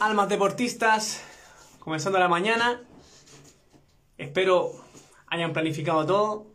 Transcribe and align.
almas 0.00 0.28
deportistas? 0.28 1.22
Comenzando 1.78 2.18
la 2.18 2.28
mañana. 2.28 2.82
Espero 4.18 4.72
hayan 5.28 5.52
planificado 5.52 6.06
todo 6.06 6.46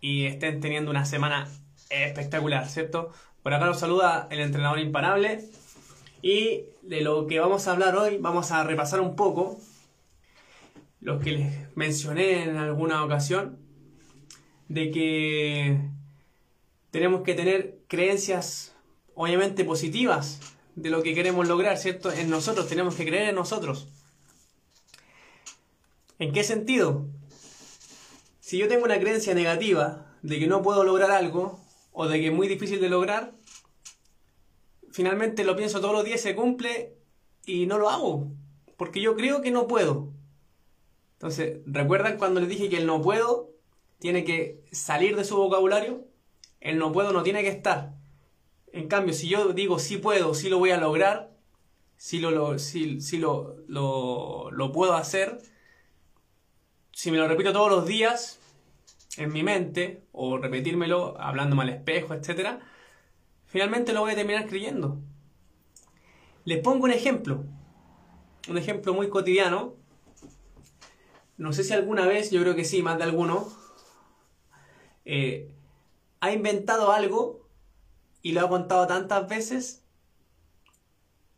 y 0.00 0.26
estén 0.26 0.60
teniendo 0.60 0.90
una 0.90 1.04
semana 1.04 1.48
espectacular, 1.90 2.68
¿cierto? 2.68 3.12
Por 3.42 3.54
acá 3.54 3.66
nos 3.66 3.80
saluda 3.80 4.28
el 4.30 4.40
entrenador 4.40 4.78
imparable. 4.78 5.44
Y 6.22 6.64
de 6.82 7.00
lo 7.00 7.26
que 7.26 7.40
vamos 7.40 7.66
a 7.66 7.72
hablar 7.72 7.96
hoy, 7.96 8.18
vamos 8.18 8.50
a 8.52 8.62
repasar 8.64 9.00
un 9.00 9.16
poco 9.16 9.58
lo 11.00 11.18
que 11.18 11.32
les 11.32 11.76
mencioné 11.76 12.42
en 12.42 12.56
alguna 12.56 13.04
ocasión, 13.04 13.58
de 14.68 14.90
que 14.90 15.80
tenemos 16.90 17.22
que 17.22 17.34
tener 17.34 17.78
creencias 17.88 18.76
obviamente 19.14 19.64
positivas 19.64 20.40
de 20.76 20.90
lo 20.90 21.02
que 21.02 21.14
queremos 21.14 21.48
lograr, 21.48 21.78
¿cierto? 21.78 22.10
En 22.12 22.30
nosotros, 22.30 22.68
tenemos 22.68 22.94
que 22.94 23.04
creer 23.04 23.28
en 23.28 23.34
nosotros. 23.34 23.88
¿En 26.18 26.32
qué 26.32 26.44
sentido? 26.44 27.06
Si 28.40 28.58
yo 28.58 28.68
tengo 28.68 28.84
una 28.84 29.00
creencia 29.00 29.34
negativa 29.34 30.14
de 30.22 30.38
que 30.38 30.46
no 30.46 30.62
puedo 30.62 30.84
lograr 30.84 31.10
algo 31.10 31.60
o 31.92 32.08
de 32.08 32.20
que 32.20 32.26
es 32.26 32.32
muy 32.32 32.48
difícil 32.48 32.80
de 32.80 32.88
lograr, 32.88 33.32
finalmente 34.90 35.44
lo 35.44 35.56
pienso 35.56 35.80
todos 35.80 35.94
los 35.94 36.04
días, 36.04 36.20
se 36.20 36.34
cumple 36.34 36.94
y 37.46 37.66
no 37.66 37.78
lo 37.78 37.90
hago, 37.90 38.30
porque 38.76 39.00
yo 39.00 39.16
creo 39.16 39.40
que 39.40 39.50
no 39.50 39.66
puedo. 39.66 40.12
Entonces, 41.14 41.60
¿recuerdan 41.66 42.18
cuando 42.18 42.40
les 42.40 42.48
dije 42.48 42.68
que 42.68 42.78
el 42.78 42.86
no 42.86 43.02
puedo 43.02 43.50
tiene 43.98 44.24
que 44.24 44.64
salir 44.72 45.16
de 45.16 45.24
su 45.24 45.36
vocabulario? 45.36 46.06
El 46.60 46.78
no 46.78 46.92
puedo 46.92 47.12
no 47.12 47.22
tiene 47.22 47.42
que 47.42 47.48
estar. 47.48 47.94
En 48.72 48.88
cambio, 48.88 49.14
si 49.14 49.28
yo 49.28 49.52
digo 49.52 49.78
sí 49.78 49.96
puedo, 49.96 50.34
sí 50.34 50.48
lo 50.48 50.58
voy 50.58 50.70
a 50.70 50.76
lograr, 50.76 51.30
sí 51.96 52.20
lo, 52.20 52.56
lo, 53.68 54.72
puedo 54.72 54.94
hacer, 54.94 55.38
si 56.92 57.10
me 57.10 57.18
lo 57.18 57.28
repito 57.28 57.52
todos 57.52 57.70
los 57.70 57.86
días 57.86 58.38
en 59.16 59.32
mi 59.32 59.42
mente, 59.42 60.04
o 60.12 60.38
repetírmelo 60.38 61.20
hablándome 61.20 61.64
al 61.64 61.70
espejo, 61.70 62.14
etc., 62.14 62.60
finalmente 63.46 63.92
lo 63.92 64.00
voy 64.00 64.12
a 64.12 64.14
terminar 64.14 64.46
creyendo. 64.46 64.98
Les 66.44 66.60
pongo 66.62 66.84
un 66.84 66.92
ejemplo, 66.92 67.44
un 68.48 68.56
ejemplo 68.56 68.94
muy 68.94 69.08
cotidiano. 69.08 69.74
No 71.36 71.52
sé 71.52 71.64
si 71.64 71.74
alguna 71.74 72.06
vez, 72.06 72.30
yo 72.30 72.40
creo 72.40 72.54
que 72.54 72.64
sí, 72.64 72.82
más 72.82 72.98
de 72.98 73.04
alguno, 73.04 73.48
eh, 75.04 75.50
ha 76.20 76.32
inventado 76.32 76.92
algo 76.92 77.39
y 78.22 78.32
lo 78.32 78.40
ha 78.44 78.48
contado 78.48 78.86
tantas 78.86 79.28
veces 79.28 79.82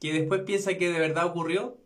que 0.01 0.13
después 0.13 0.43
piensa 0.43 0.75
que 0.75 0.91
de 0.91 0.99
verdad 0.99 1.27
ocurrió. 1.27 1.79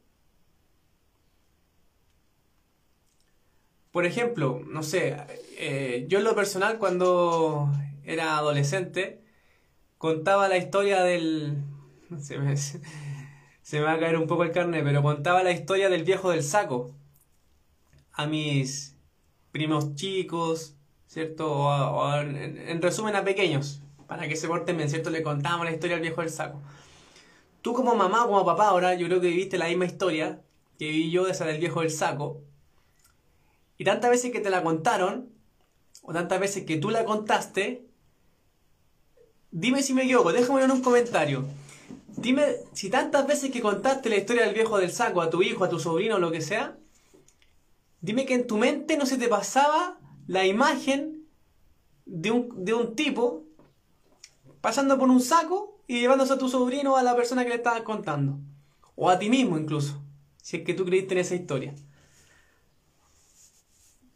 Por 3.93 4.07
ejemplo, 4.07 4.63
no 4.67 4.83
sé, 4.83 5.17
eh, 5.59 6.07
yo 6.09 6.19
en 6.19 6.25
lo 6.25 6.35
personal 6.35 6.79
cuando 6.79 7.71
era 8.05 8.37
adolescente 8.37 9.23
contaba 9.99 10.49
la 10.49 10.59
historia 10.59 11.03
del... 11.03 11.57
Se 12.21 12.39
me, 12.39 12.57
se 12.57 13.81
me 13.81 13.81
va 13.81 13.95
a 13.95 13.99
caer 13.99 14.17
un 14.17 14.29
poco 14.29 14.45
el 14.45 14.53
carne, 14.53 14.81
pero 14.85 15.03
contaba 15.03 15.43
la 15.43 15.51
historia 15.51 15.89
del 15.89 16.05
viejo 16.05 16.31
del 16.31 16.45
saco 16.45 16.95
a 18.13 18.27
mis 18.27 18.97
primos 19.51 19.97
chicos, 19.97 20.77
¿cierto? 21.09 21.51
O, 21.51 22.15
en, 22.21 22.81
resumen 22.81 23.17
a 23.17 23.25
pequeños, 23.25 23.83
para 24.07 24.29
que 24.29 24.37
se 24.37 24.49
porten 24.49 24.77
bien, 24.77 24.89
¿cierto? 24.89 25.11
Le 25.11 25.23
contábamos 25.23 25.67
la 25.67 25.73
historia 25.73 25.97
al 25.97 26.03
viejo 26.03 26.21
del 26.21 26.31
saco. 26.31 26.61
Tú 27.63 27.73
como 27.73 27.95
mamá 27.95 28.25
o 28.25 28.29
como 28.29 28.45
papá 28.45 28.69
ahora, 28.69 28.95
yo 28.95 29.07
creo 29.07 29.21
que 29.21 29.29
viviste 29.29 29.59
la 29.59 29.69
misma 29.69 29.87
historia 29.87 30.41
que 30.79 30.89
viví 30.89 31.11
yo 31.11 31.25
de 31.25 31.33
esa 31.33 31.45
del 31.45 31.59
viejo 31.59 31.81
del 31.81 31.91
saco. 31.91 32.41
Y 33.79 33.85
tantas 33.85 34.11
veces 34.11 34.33
que 34.33 34.41
te 34.41 34.51
la 34.51 34.63
contaron, 34.63 35.31
o 36.03 36.13
tantas 36.13 36.39
veces 36.39 36.65
que 36.65 36.77
tú 36.77 36.91
la 36.91 37.05
contaste, 37.05 37.87
dime 39.51 39.83
si 39.83 39.95
me 39.95 40.05
equivoco, 40.05 40.33
déjame 40.33 40.63
en 40.63 40.71
un 40.71 40.83
comentario. 40.83 41.45
Dime 42.17 42.45
si 42.73 42.89
tantas 42.89 43.27
veces 43.27 43.51
que 43.51 43.61
contaste 43.61 44.09
la 44.09 44.17
historia 44.17 44.45
del 44.45 44.55
viejo 44.55 44.79
del 44.79 44.93
saco 44.93 45.21
a 45.21 45.31
tu 45.31 45.43
hijo, 45.43 45.65
a 45.65 45.69
tu 45.69 45.79
sobrino, 45.79 46.17
o 46.17 46.19
lo 46.19 46.31
que 46.31 46.41
sea, 46.41 46.79
dime 48.01 48.25
que 48.25 48.35
en 48.35 48.47
tu 48.47 48.57
mente 48.57 48.97
no 48.97 49.07
se 49.07 49.19
te 49.19 49.29
pasaba 49.29 49.99
la 50.27 50.47
imagen 50.47 51.27
de 52.07 52.31
un, 52.31 52.65
de 52.65 52.73
un 52.73 52.95
tipo 52.95 53.46
pasando 54.67 54.99
por 54.99 55.09
un 55.09 55.21
saco 55.21 55.81
y 55.87 56.01
llevándose 56.01 56.33
a 56.33 56.39
tu 56.39 56.49
sobrino 56.49 56.95
o 56.95 56.97
a 56.97 57.05
la 57.05 57.15
persona 57.15 57.45
que 57.45 57.51
le 57.51 57.55
estabas 57.55 57.83
contando. 57.83 58.41
O 58.97 59.09
a 59.09 59.17
ti 59.17 59.31
mismo 59.31 59.57
incluso, 59.57 60.03
si 60.43 60.57
es 60.57 60.65
que 60.65 60.75
tú 60.75 60.85
creíste 60.85 61.15
en 61.15 61.21
esa 61.21 61.37
historia. 61.37 61.73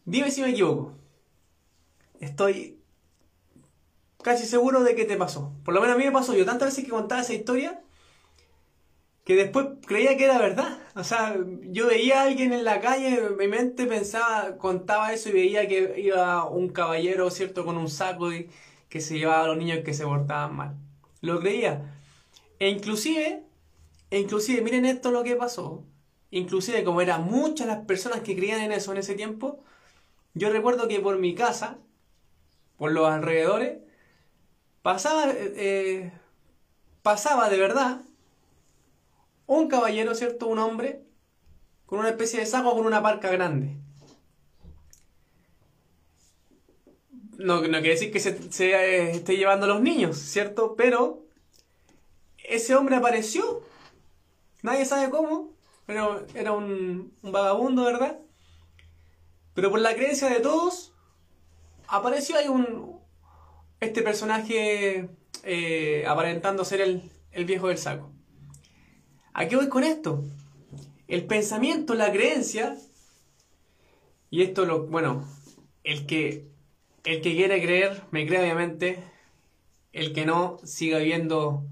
Dime 0.03 0.29
si 0.29 0.41
me 0.41 0.49
equivoco. 0.49 0.91
Estoy 2.19 2.81
casi 4.21 4.45
seguro 4.45 4.83
de 4.83 4.93
que 4.93 5.05
te 5.05 5.15
pasó. 5.15 5.53
Por 5.63 5.73
lo 5.73 5.79
menos 5.79 5.95
a 5.95 5.97
mí 5.97 6.03
me 6.03 6.11
pasó. 6.11 6.33
Yo 6.33 6.43
tantas 6.43 6.67
veces 6.67 6.83
que 6.83 6.91
contaba 6.91 7.21
esa 7.21 7.33
historia 7.33 7.81
que 9.23 9.37
después 9.37 9.67
creía 9.85 10.17
que 10.17 10.25
era 10.25 10.37
verdad. 10.37 10.79
O 10.95 11.05
sea, 11.05 11.33
yo 11.61 11.87
veía 11.87 12.19
a 12.19 12.23
alguien 12.23 12.51
en 12.51 12.65
la 12.65 12.81
calle, 12.81 13.21
mi 13.39 13.47
mente 13.47 13.85
pensaba, 13.85 14.57
contaba 14.57 15.13
eso 15.13 15.29
y 15.29 15.31
veía 15.31 15.65
que 15.69 16.01
iba 16.01 16.43
un 16.43 16.67
caballero, 16.67 17.31
¿cierto?, 17.31 17.63
con 17.63 17.77
un 17.77 17.87
saco 17.87 18.33
y 18.33 18.49
que 18.91 18.99
se 18.99 19.17
llevaba 19.17 19.45
a 19.45 19.47
los 19.47 19.57
niños 19.57 19.79
que 19.85 19.93
se 19.93 20.03
portaban 20.03 20.53
mal. 20.53 20.75
Lo 21.21 21.39
creía. 21.39 21.95
E 22.59 22.67
inclusive, 22.67 23.41
e 24.09 24.19
inclusive, 24.19 24.61
miren 24.61 24.85
esto 24.85 25.11
lo 25.11 25.23
que 25.23 25.37
pasó. 25.37 25.85
Inclusive, 26.29 26.83
como 26.83 26.99
eran 26.99 27.23
muchas 27.23 27.67
las 27.67 27.85
personas 27.85 28.19
que 28.19 28.35
creían 28.35 28.59
en 28.59 28.73
eso 28.73 28.91
en 28.91 28.97
ese 28.97 29.15
tiempo, 29.15 29.63
yo 30.33 30.49
recuerdo 30.49 30.89
que 30.89 30.99
por 30.99 31.17
mi 31.19 31.33
casa, 31.33 31.77
por 32.77 32.91
los 32.91 33.07
alrededores, 33.07 33.79
pasaba, 34.81 35.29
eh, 35.31 35.53
eh, 35.55 36.11
pasaba 37.01 37.49
de 37.49 37.59
verdad 37.59 38.01
un 39.47 39.69
caballero, 39.69 40.15
¿cierto? 40.15 40.47
Un 40.47 40.59
hombre 40.59 41.01
con 41.85 41.99
una 41.99 42.09
especie 42.09 42.41
de 42.41 42.45
saco 42.45 42.75
con 42.75 42.85
una 42.85 43.01
parca 43.01 43.31
grande. 43.31 43.77
No, 47.43 47.61
no 47.61 47.79
quiere 47.79 47.89
decir 47.89 48.11
que 48.11 48.19
se, 48.19 48.37
eh, 48.59 49.11
esté 49.11 49.37
llevando 49.37 49.65
a 49.65 49.69
los 49.69 49.81
niños, 49.81 50.17
¿cierto? 50.17 50.75
Pero 50.75 51.25
ese 52.37 52.75
hombre 52.75 52.95
apareció. 52.95 53.63
Nadie 54.61 54.85
sabe 54.85 55.09
cómo, 55.09 55.53
pero 55.85 56.25
era 56.35 56.51
un, 56.51 57.13
un 57.21 57.31
vagabundo, 57.31 57.83
¿verdad? 57.83 58.19
Pero 59.53 59.71
por 59.71 59.79
la 59.79 59.95
creencia 59.95 60.29
de 60.29 60.39
todos, 60.39 60.93
apareció 61.87 62.37
ahí 62.37 62.47
un. 62.47 62.99
Este 63.79 64.03
personaje 64.03 65.09
eh, 65.43 66.05
aparentando 66.07 66.63
ser 66.63 66.81
el, 66.81 67.11
el 67.31 67.45
viejo 67.45 67.69
del 67.69 67.79
saco. 67.79 68.11
¿A 69.33 69.47
qué 69.47 69.55
voy 69.55 69.69
con 69.69 69.83
esto? 69.83 70.23
El 71.07 71.25
pensamiento, 71.25 71.95
la 71.95 72.11
creencia, 72.11 72.77
y 74.29 74.43
esto 74.43 74.65
lo, 74.65 74.87
bueno, 74.87 75.27
el 75.83 76.05
que, 76.05 76.50
el 77.03 77.21
que 77.21 77.35
quiere 77.35 77.61
creer, 77.61 78.03
me 78.11 78.25
cree 78.25 78.41
obviamente, 78.41 79.03
el 79.93 80.13
que 80.13 80.25
no, 80.25 80.59
siga 80.63 80.99
viendo 80.99 81.65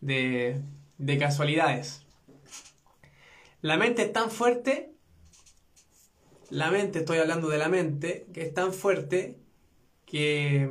de, 0.00 0.60
de 0.98 1.18
casualidades. 1.18 2.06
La 3.62 3.76
mente 3.76 4.02
es 4.02 4.12
tan 4.12 4.30
fuerte 4.30 4.96
la 6.50 6.70
mente, 6.70 7.00
estoy 7.00 7.18
hablando 7.18 7.48
de 7.48 7.58
la 7.58 7.68
mente, 7.68 8.26
que 8.32 8.42
es 8.42 8.54
tan 8.54 8.72
fuerte 8.72 9.38
que 10.04 10.70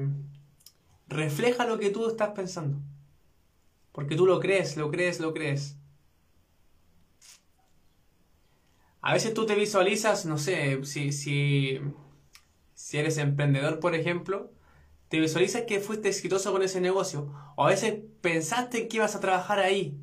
refleja 1.08 1.66
lo 1.66 1.78
que 1.78 1.90
tú 1.90 2.08
estás 2.08 2.30
pensando. 2.30 2.78
Porque 3.92 4.16
tú 4.16 4.26
lo 4.26 4.40
crees, 4.40 4.78
lo 4.78 4.90
crees, 4.90 5.20
lo 5.20 5.34
crees. 5.34 5.78
A 9.02 9.14
veces 9.14 9.34
tú 9.34 9.46
te 9.46 9.56
visualizas, 9.56 10.26
no 10.26 10.38
sé, 10.38 10.84
si, 10.86 11.12
si, 11.12 11.80
si 12.76 13.00
eres 13.00 13.18
emprendedor, 13.18 13.80
por 13.80 13.96
ejemplo, 13.96 14.52
te 15.10 15.20
visualizas 15.20 15.64
que 15.64 15.80
fuiste 15.80 16.10
exitoso 16.10 16.52
con 16.52 16.62
ese 16.62 16.80
negocio. 16.82 17.34
O 17.56 17.66
a 17.66 17.70
veces 17.70 17.96
pensaste 18.22 18.88
que 18.88 18.98
ibas 18.98 19.16
a 19.16 19.20
trabajar 19.20 19.58
ahí. 19.60 19.98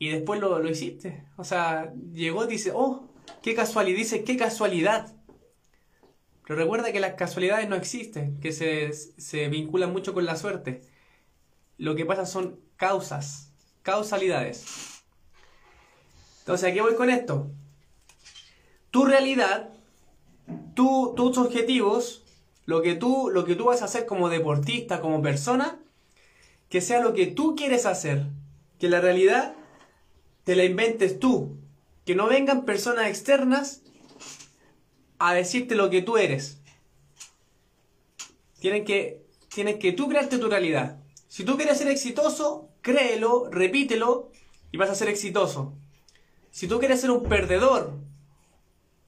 Y 0.00 0.08
después 0.08 0.40
lo, 0.40 0.58
lo 0.58 0.68
hiciste. 0.68 1.24
O 1.36 1.44
sea, 1.44 1.92
llegó 2.12 2.44
y 2.44 2.48
dice, 2.48 2.72
oh, 2.74 3.08
Qué 3.42 3.54
casualidad, 3.54 3.98
dice, 3.98 4.24
qué 4.24 4.36
casualidad. 4.36 5.14
Pero 6.46 6.58
recuerda 6.58 6.92
que 6.92 7.00
las 7.00 7.14
casualidades 7.14 7.68
no 7.68 7.76
existen, 7.76 8.40
que 8.40 8.52
se, 8.52 8.92
se 8.92 9.48
vinculan 9.48 9.92
mucho 9.92 10.14
con 10.14 10.24
la 10.24 10.36
suerte. 10.36 10.82
Lo 11.76 11.94
que 11.94 12.06
pasa 12.06 12.26
son 12.26 12.60
causas, 12.76 13.52
causalidades. 13.82 15.02
Entonces, 16.40 16.70
¿a 16.70 16.72
qué 16.72 16.80
voy 16.80 16.94
con 16.94 17.10
esto? 17.10 17.50
Tu 18.90 19.04
realidad, 19.04 19.70
tu, 20.74 21.14
tus 21.16 21.38
objetivos, 21.38 22.24
lo 22.66 22.82
que, 22.82 22.94
tú, 22.94 23.30
lo 23.30 23.44
que 23.44 23.54
tú 23.54 23.64
vas 23.64 23.82
a 23.82 23.86
hacer 23.86 24.06
como 24.06 24.28
deportista, 24.28 25.00
como 25.00 25.22
persona, 25.22 25.78
que 26.68 26.80
sea 26.80 27.00
lo 27.00 27.14
que 27.14 27.26
tú 27.26 27.56
quieres 27.56 27.86
hacer. 27.86 28.26
Que 28.78 28.88
la 28.88 29.00
realidad 29.00 29.54
te 30.44 30.54
la 30.54 30.64
inventes 30.64 31.18
tú. 31.18 31.56
Que 32.04 32.14
no 32.14 32.28
vengan 32.28 32.64
personas 32.64 33.08
externas 33.08 33.82
a 35.18 35.34
decirte 35.34 35.74
lo 35.74 35.90
que 35.90 36.02
tú 36.02 36.16
eres. 36.16 36.58
Tienen 38.60 38.84
que, 38.84 39.24
tienes 39.52 39.76
que 39.76 39.92
tú 39.92 40.08
crearte 40.08 40.38
tu 40.38 40.48
realidad. 40.48 40.98
Si 41.28 41.44
tú 41.44 41.56
quieres 41.56 41.78
ser 41.78 41.88
exitoso, 41.88 42.68
créelo, 42.82 43.48
repítelo 43.50 44.30
y 44.72 44.76
vas 44.76 44.90
a 44.90 44.94
ser 44.94 45.08
exitoso. 45.08 45.74
Si 46.50 46.66
tú 46.66 46.78
quieres 46.78 47.00
ser 47.00 47.10
un 47.10 47.22
perdedor, 47.24 47.98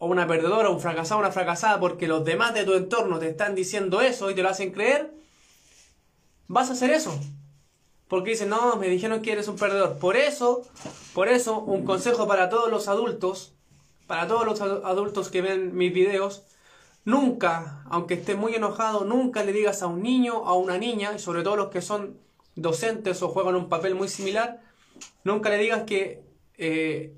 o 0.00 0.06
una 0.06 0.26
perdedora, 0.26 0.70
un 0.70 0.81
fracasado, 0.81 1.20
una 1.20 1.31
fracasada, 1.31 1.79
porque 1.79 2.08
los 2.08 2.25
demás 2.25 2.55
de 2.55 2.64
tu 2.64 2.73
entorno 2.73 3.19
te 3.19 3.29
están 3.29 3.55
diciendo 3.55 4.00
eso 4.00 4.31
y 4.31 4.35
te 4.35 4.43
lo 4.43 4.49
hacen 4.49 4.73
creer, 4.73 5.12
vas 6.49 6.70
a 6.70 6.73
hacer 6.73 6.91
eso. 6.91 7.12
Porque 8.08 8.31
dicen, 8.31 8.49
no, 8.49 8.76
me 8.76 8.88
dijeron 8.88 9.20
que 9.20 9.32
eres 9.32 9.47
un 9.47 9.56
perdedor. 9.56 9.99
Por 9.99 10.17
eso, 10.17 10.62
por 11.12 11.29
eso, 11.29 11.61
un 11.61 11.85
consejo 11.85 12.26
para 12.26 12.49
todos 12.49 12.70
los 12.70 12.88
adultos, 12.88 13.52
para 14.06 14.26
todos 14.26 14.47
los 14.47 14.62
adultos 14.62 15.29
que 15.29 15.43
ven 15.43 15.76
mis 15.76 15.93
videos, 15.93 16.44
nunca, 17.05 17.85
aunque 17.91 18.14
estés 18.14 18.38
muy 18.38 18.55
enojado, 18.55 19.05
nunca 19.05 19.44
le 19.44 19.52
digas 19.52 19.82
a 19.82 19.87
un 19.87 20.02
niño, 20.02 20.47
a 20.47 20.55
una 20.55 20.79
niña, 20.79 21.12
y 21.14 21.19
sobre 21.19 21.43
todo 21.43 21.56
los 21.56 21.69
que 21.69 21.82
son 21.82 22.19
docentes 22.56 23.20
o 23.23 23.29
juegan 23.29 23.55
un 23.55 23.69
papel 23.69 23.94
muy 23.94 24.08
similar, 24.08 24.62
nunca 25.25 25.50
le 25.50 25.58
digas 25.58 25.82
que 25.82 26.25
eh, 26.56 27.14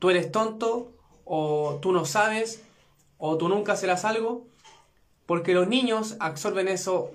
tú 0.00 0.10
eres 0.10 0.32
tonto 0.32 0.93
o 1.24 1.78
tú 1.80 1.92
no 1.92 2.04
sabes 2.04 2.62
o 3.18 3.38
tú 3.38 3.48
nunca 3.48 3.76
serás 3.76 4.04
algo, 4.04 4.46
porque 5.26 5.54
los 5.54 5.68
niños 5.68 6.16
absorben 6.20 6.68
eso 6.68 7.12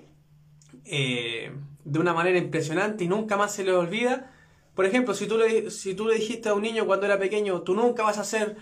eh, 0.84 1.52
de 1.84 1.98
una 1.98 2.12
manera 2.12 2.38
impresionante 2.38 3.04
y 3.04 3.08
nunca 3.08 3.36
más 3.36 3.54
se 3.54 3.64
les 3.64 3.74
olvida. 3.74 4.32
Por 4.74 4.86
ejemplo, 4.86 5.14
si 5.14 5.26
tú, 5.26 5.38
le, 5.38 5.70
si 5.70 5.94
tú 5.94 6.06
le 6.06 6.14
dijiste 6.14 6.48
a 6.48 6.54
un 6.54 6.62
niño 6.62 6.86
cuando 6.86 7.06
era 7.06 7.18
pequeño, 7.18 7.62
tú 7.62 7.74
nunca 7.74 8.02
vas 8.02 8.18
a 8.18 8.24
ser 8.24 8.56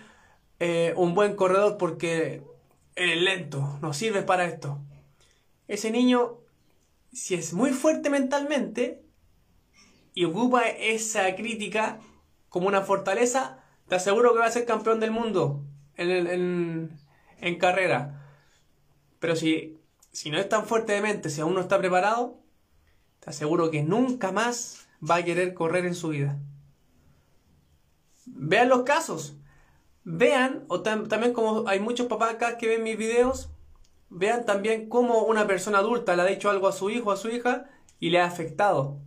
eh, 0.60 0.92
un 0.96 1.14
buen 1.14 1.36
corredor 1.36 1.78
porque 1.78 2.42
eres 2.96 3.22
lento, 3.22 3.78
no 3.80 3.92
sirves 3.92 4.24
para 4.24 4.44
esto. 4.44 4.78
Ese 5.68 5.90
niño, 5.90 6.38
si 7.12 7.34
es 7.34 7.52
muy 7.52 7.70
fuerte 7.70 8.10
mentalmente 8.10 9.02
y 10.14 10.24
ocupa 10.24 10.62
esa 10.66 11.34
crítica 11.36 12.00
como 12.48 12.66
una 12.66 12.82
fortaleza, 12.82 13.57
te 13.88 13.94
aseguro 13.94 14.32
que 14.32 14.40
va 14.40 14.46
a 14.46 14.50
ser 14.50 14.66
campeón 14.66 15.00
del 15.00 15.10
mundo 15.10 15.64
en, 15.96 16.98
en, 17.40 17.58
carrera. 17.58 18.22
Pero 19.18 19.34
si, 19.34 19.78
si 20.12 20.30
no 20.30 20.38
es 20.38 20.48
tan 20.48 20.66
fuerte 20.66 20.92
de 20.92 21.00
mente, 21.00 21.30
si 21.30 21.40
aún 21.40 21.54
no 21.54 21.60
está 21.60 21.78
preparado, 21.78 22.38
te 23.20 23.30
aseguro 23.30 23.70
que 23.70 23.82
nunca 23.82 24.30
más 24.30 24.88
va 25.08 25.16
a 25.16 25.24
querer 25.24 25.54
correr 25.54 25.86
en 25.86 25.94
su 25.94 26.08
vida. 26.08 26.38
Vean 28.26 28.68
los 28.68 28.82
casos. 28.82 29.36
Vean, 30.04 30.64
o 30.68 30.82
también 30.82 31.32
como 31.32 31.66
hay 31.66 31.80
muchos 31.80 32.06
papás 32.06 32.34
acá 32.34 32.56
que 32.56 32.68
ven 32.68 32.82
mis 32.82 32.96
videos, 32.96 33.50
vean 34.10 34.46
también 34.46 34.88
cómo 34.88 35.24
una 35.24 35.46
persona 35.46 35.78
adulta 35.78 36.16
le 36.16 36.22
ha 36.22 36.26
dicho 36.26 36.50
algo 36.50 36.68
a 36.68 36.72
su 36.72 36.90
hijo 36.90 37.10
o 37.10 37.12
a 37.12 37.16
su 37.16 37.28
hija 37.28 37.68
y 37.98 38.10
le 38.10 38.20
ha 38.20 38.26
afectado. 38.26 39.00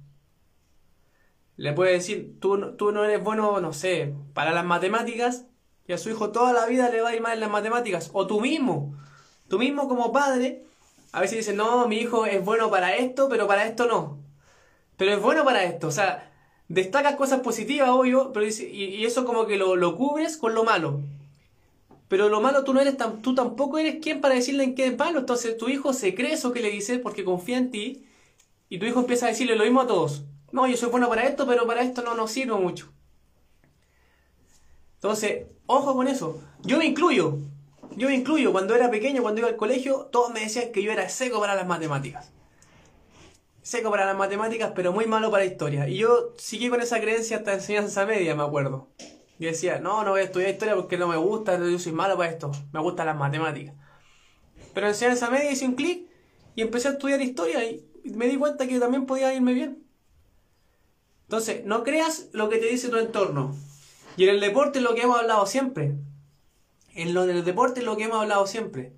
Le 1.62 1.74
puede 1.74 1.92
decir, 1.92 2.40
tú, 2.40 2.76
tú 2.76 2.92
no 2.92 3.04
eres 3.06 3.24
bueno, 3.24 3.62
no 3.62 3.72
sé, 3.72 4.16
para 4.34 4.52
las 4.52 4.66
matemáticas, 4.66 5.46
y 5.88 5.94
a 5.94 6.00
su 6.00 6.10
hijo 6.10 6.32
toda 6.32 6.54
la 6.54 6.66
vida 6.66 6.90
le 6.90 7.02
va 7.02 7.10
a 7.10 7.16
ir 7.16 7.22
mal 7.22 7.34
en 7.34 7.40
las 7.40 7.52
matemáticas. 7.52 8.10
O 8.14 8.26
tú 8.26 8.42
mismo, 8.42 8.96
tú 9.48 9.60
mismo 9.60 9.88
como 9.88 10.12
padre, 10.12 10.64
a 11.12 11.22
veces 11.22 11.38
dices, 11.38 11.56
no, 11.56 11.88
mi 11.88 11.98
hijo 11.98 12.26
es 12.26 12.44
bueno 12.44 12.72
para 12.72 12.96
esto, 12.96 13.30
pero 13.30 13.46
para 13.46 13.68
esto 13.68 13.86
no. 13.86 14.18
Pero 14.98 15.14
es 15.14 15.22
bueno 15.22 15.46
para 15.46 15.64
esto, 15.64 15.90
o 15.90 15.92
sea, 15.92 16.32
destacas 16.68 17.16
cosas 17.16 17.42
positivas, 17.42 17.90
obvio, 17.90 18.34
pero 18.34 18.48
y, 18.48 19.06
eso 19.06 19.24
como 19.24 19.46
que 19.46 19.58
lo, 19.58 19.76
lo, 19.76 19.96
cubres 19.98 20.38
con 20.38 20.56
lo 20.56 20.64
malo. 20.64 21.02
Pero 22.08 22.28
lo 22.28 22.42
malo 22.42 22.64
tú 22.64 22.74
no 22.74 22.82
eres 22.82 22.98
tú 23.22 23.36
tampoco 23.36 23.78
eres 23.78 23.98
quien 24.02 24.20
para 24.20 24.34
decirle 24.34 24.64
en 24.64 24.74
qué 24.74 24.88
es 24.88 24.98
malo. 24.98 25.20
Entonces 25.20 25.60
tu 25.60 25.70
hijo 25.70 25.94
se 25.94 26.16
cree 26.16 26.34
eso 26.34 26.54
que 26.54 26.62
le 26.62 26.72
dices 26.72 26.98
porque 26.98 27.24
confía 27.24 27.60
en 27.60 27.70
ti, 27.70 28.04
y 28.68 28.80
tu 28.80 28.88
hijo 28.88 29.02
empieza 29.02 29.28
a 29.28 29.30
decirle 29.30 29.56
lo 29.56 29.64
mismo 29.64 29.82
a 29.82 29.86
todos. 29.88 30.24
No, 30.52 30.68
yo 30.68 30.76
soy 30.78 30.90
bueno 30.90 31.08
para 31.10 31.28
esto, 31.28 31.48
pero 31.48 31.66
para 31.66 31.82
esto 31.82 32.02
no 32.02 32.16
nos 32.16 32.32
sirve 32.32 32.56
mucho. 32.56 32.92
Entonces, 34.96 35.48
ojo 35.66 35.96
con 35.96 36.08
eso. 36.08 36.42
Yo 36.62 36.78
me 36.78 36.86
incluyo. 36.86 37.38
Yo 37.96 38.08
me 38.08 38.16
incluyo. 38.16 38.52
Cuando 38.52 38.76
era 38.76 38.92
pequeño, 38.92 39.22
cuando 39.22 39.40
iba 39.40 39.50
al 39.50 39.56
colegio, 39.56 40.10
todos 40.12 40.32
me 40.32 40.42
decían 40.42 40.72
que 40.72 40.84
yo 40.84 40.92
era 40.92 41.10
seco 41.10 41.40
para 41.40 41.56
las 41.56 41.66
matemáticas. 41.66 42.32
Seco 43.64 43.90
para 43.90 44.06
las 44.06 44.18
matemáticas, 44.18 44.74
pero 44.76 44.92
muy 44.92 45.06
malo 45.06 45.32
para 45.32 45.44
la 45.46 45.52
historia. 45.52 45.88
Y 45.88 45.98
yo 45.98 46.34
seguí 46.38 46.70
con 46.70 46.82
esa 46.82 47.00
creencia 47.00 47.38
hasta 47.38 47.54
enseñanza 47.54 48.06
media, 48.06 48.36
me 48.36 48.44
acuerdo. 48.44 48.90
Y 49.40 49.46
decía, 49.46 49.80
no, 49.80 50.04
no 50.04 50.12
voy 50.12 50.22
a 50.22 50.26
estudiar 50.26 50.52
historia 50.52 50.76
porque 50.76 50.98
no 50.98 51.08
me 51.08 51.18
gusta, 51.18 51.58
yo 51.58 51.80
soy 51.80 51.94
malo 51.94 52.16
para 52.18 52.30
esto. 52.30 52.52
Me 52.72 52.80
gustan 52.80 53.08
las 53.08 53.18
matemáticas. 53.18 53.74
Pero 54.74 54.88
en 54.88 54.94
enseñanza 54.94 55.30
media 55.30 55.52
hice 55.52 55.66
un 55.66 55.74
clic 55.74 56.08
y 56.56 56.62
empecé 56.62 56.90
a 56.90 56.92
estudiar 56.92 57.22
historia 57.22 57.64
y 57.64 57.84
me 58.04 58.28
di 58.28 58.38
cuenta 58.38 58.68
que 58.68 58.80
también 58.80 59.06
podía 59.06 59.34
irme 59.34 59.54
bien. 59.54 59.84
Entonces, 61.32 61.64
no 61.64 61.86
creas 61.86 62.28
lo 62.34 62.50
que 62.50 62.58
te 62.58 62.66
dice 62.66 62.90
tu 62.90 62.98
entorno. 62.98 63.56
Y 64.18 64.26
en 64.26 64.32
el 64.32 64.42
deporte 64.42 64.80
es 64.80 64.84
lo 64.84 64.96
que 64.96 65.04
hemos 65.04 65.18
hablado 65.18 65.46
siempre. 65.46 65.96
En 66.94 67.14
lo 67.14 67.26
del 67.26 67.46
deporte 67.46 67.80
es 67.80 67.86
lo 67.86 67.96
que 67.96 68.04
hemos 68.04 68.20
hablado 68.20 68.46
siempre. 68.46 68.92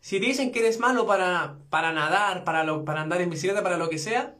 Si 0.00 0.18
te 0.18 0.24
dicen 0.24 0.52
que 0.52 0.60
eres 0.60 0.78
malo 0.78 1.06
para, 1.06 1.58
para 1.68 1.92
nadar, 1.92 2.44
para, 2.44 2.64
lo, 2.64 2.86
para 2.86 3.02
andar 3.02 3.20
en 3.20 3.28
bicicleta, 3.28 3.62
para 3.62 3.76
lo 3.76 3.90
que 3.90 3.98
sea, 3.98 4.34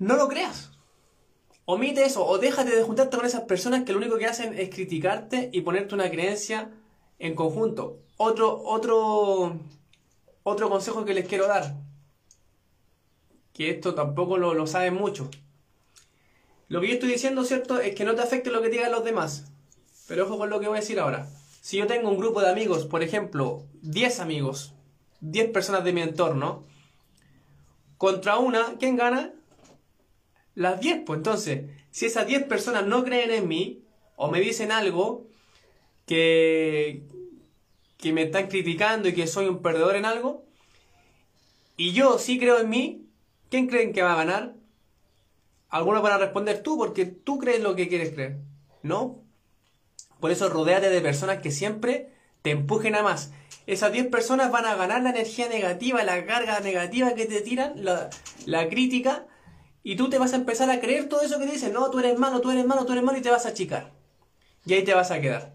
no 0.00 0.16
lo 0.16 0.26
creas. 0.26 0.72
Omite 1.64 2.04
eso 2.04 2.26
o 2.26 2.38
déjate 2.38 2.74
de 2.74 2.82
juntarte 2.82 3.16
con 3.16 3.24
esas 3.24 3.42
personas 3.42 3.84
que 3.84 3.92
lo 3.92 3.98
único 3.98 4.18
que 4.18 4.26
hacen 4.26 4.58
es 4.58 4.68
criticarte 4.68 5.48
y 5.52 5.60
ponerte 5.60 5.94
una 5.94 6.10
creencia 6.10 6.72
en 7.20 7.36
conjunto. 7.36 8.00
Otro, 8.16 8.64
otro, 8.64 9.60
otro 10.42 10.68
consejo 10.68 11.04
que 11.04 11.14
les 11.14 11.28
quiero 11.28 11.46
dar 11.46 11.86
que 13.58 13.70
esto 13.70 13.96
tampoco 13.96 14.38
lo, 14.38 14.54
lo 14.54 14.68
saben 14.68 14.94
mucho. 14.94 15.28
Lo 16.68 16.80
que 16.80 16.86
yo 16.86 16.94
estoy 16.94 17.10
diciendo, 17.10 17.42
¿cierto? 17.42 17.80
Es 17.80 17.92
que 17.96 18.04
no 18.04 18.14
te 18.14 18.22
afecte 18.22 18.52
lo 18.52 18.62
que 18.62 18.68
digan 18.68 18.92
los 18.92 19.02
demás. 19.02 19.50
Pero 20.06 20.26
ojo 20.26 20.38
con 20.38 20.48
lo 20.48 20.60
que 20.60 20.68
voy 20.68 20.78
a 20.78 20.80
decir 20.80 21.00
ahora. 21.00 21.28
Si 21.60 21.76
yo 21.76 21.88
tengo 21.88 22.08
un 22.08 22.18
grupo 22.18 22.40
de 22.40 22.50
amigos, 22.50 22.86
por 22.86 23.02
ejemplo, 23.02 23.64
10 23.82 24.20
amigos, 24.20 24.74
10 25.22 25.50
personas 25.50 25.82
de 25.82 25.92
mi 25.92 26.02
entorno, 26.02 26.62
contra 27.96 28.38
una, 28.38 28.76
¿quién 28.78 28.96
gana? 28.96 29.32
Las 30.54 30.78
10, 30.78 31.02
pues 31.04 31.16
entonces, 31.16 31.68
si 31.90 32.06
esas 32.06 32.28
10 32.28 32.44
personas 32.44 32.86
no 32.86 33.02
creen 33.02 33.32
en 33.32 33.48
mí, 33.48 33.82
o 34.14 34.30
me 34.30 34.38
dicen 34.38 34.70
algo 34.70 35.26
que, 36.06 37.02
que 37.96 38.12
me 38.12 38.22
están 38.22 38.46
criticando 38.46 39.08
y 39.08 39.14
que 39.14 39.26
soy 39.26 39.46
un 39.48 39.62
perdedor 39.62 39.96
en 39.96 40.04
algo, 40.04 40.44
y 41.76 41.90
yo 41.92 42.20
sí 42.20 42.38
creo 42.38 42.60
en 42.60 42.68
mí, 42.68 43.07
¿Quién 43.50 43.66
creen 43.66 43.92
que 43.92 44.02
va 44.02 44.12
a 44.12 44.16
ganar? 44.16 44.54
Algunos 45.68 46.02
van 46.02 46.12
a 46.12 46.18
responder 46.18 46.62
tú 46.62 46.76
porque 46.76 47.06
tú 47.06 47.38
crees 47.38 47.60
lo 47.60 47.74
que 47.74 47.88
quieres 47.88 48.10
creer. 48.12 48.38
¿No? 48.82 49.22
Por 50.20 50.30
eso 50.30 50.48
rodéate 50.48 50.90
de 50.90 51.00
personas 51.00 51.40
que 51.40 51.50
siempre 51.50 52.12
te 52.42 52.50
empujen 52.50 52.94
a 52.94 53.02
más. 53.02 53.32
Esas 53.66 53.92
10 53.92 54.08
personas 54.08 54.50
van 54.50 54.64
a 54.64 54.76
ganar 54.76 55.02
la 55.02 55.10
energía 55.10 55.48
negativa, 55.48 56.02
la 56.02 56.24
carga 56.24 56.60
negativa 56.60 57.14
que 57.14 57.26
te 57.26 57.40
tiran, 57.42 57.84
la, 57.84 58.08
la, 58.46 58.68
crítica, 58.68 59.26
y 59.82 59.96
tú 59.96 60.08
te 60.08 60.18
vas 60.18 60.32
a 60.32 60.36
empezar 60.36 60.70
a 60.70 60.80
creer 60.80 61.08
todo 61.08 61.20
eso 61.20 61.38
que 61.38 61.46
dicen. 61.46 61.72
No, 61.72 61.90
tú 61.90 61.98
eres 61.98 62.18
malo, 62.18 62.40
tú 62.40 62.50
eres 62.50 62.66
malo, 62.66 62.86
tú 62.86 62.92
eres 62.92 63.04
malo, 63.04 63.18
y 63.18 63.22
te 63.22 63.30
vas 63.30 63.46
a 63.46 63.50
achicar. 63.50 63.92
Y 64.64 64.74
ahí 64.74 64.84
te 64.84 64.94
vas 64.94 65.10
a 65.10 65.20
quedar. 65.20 65.54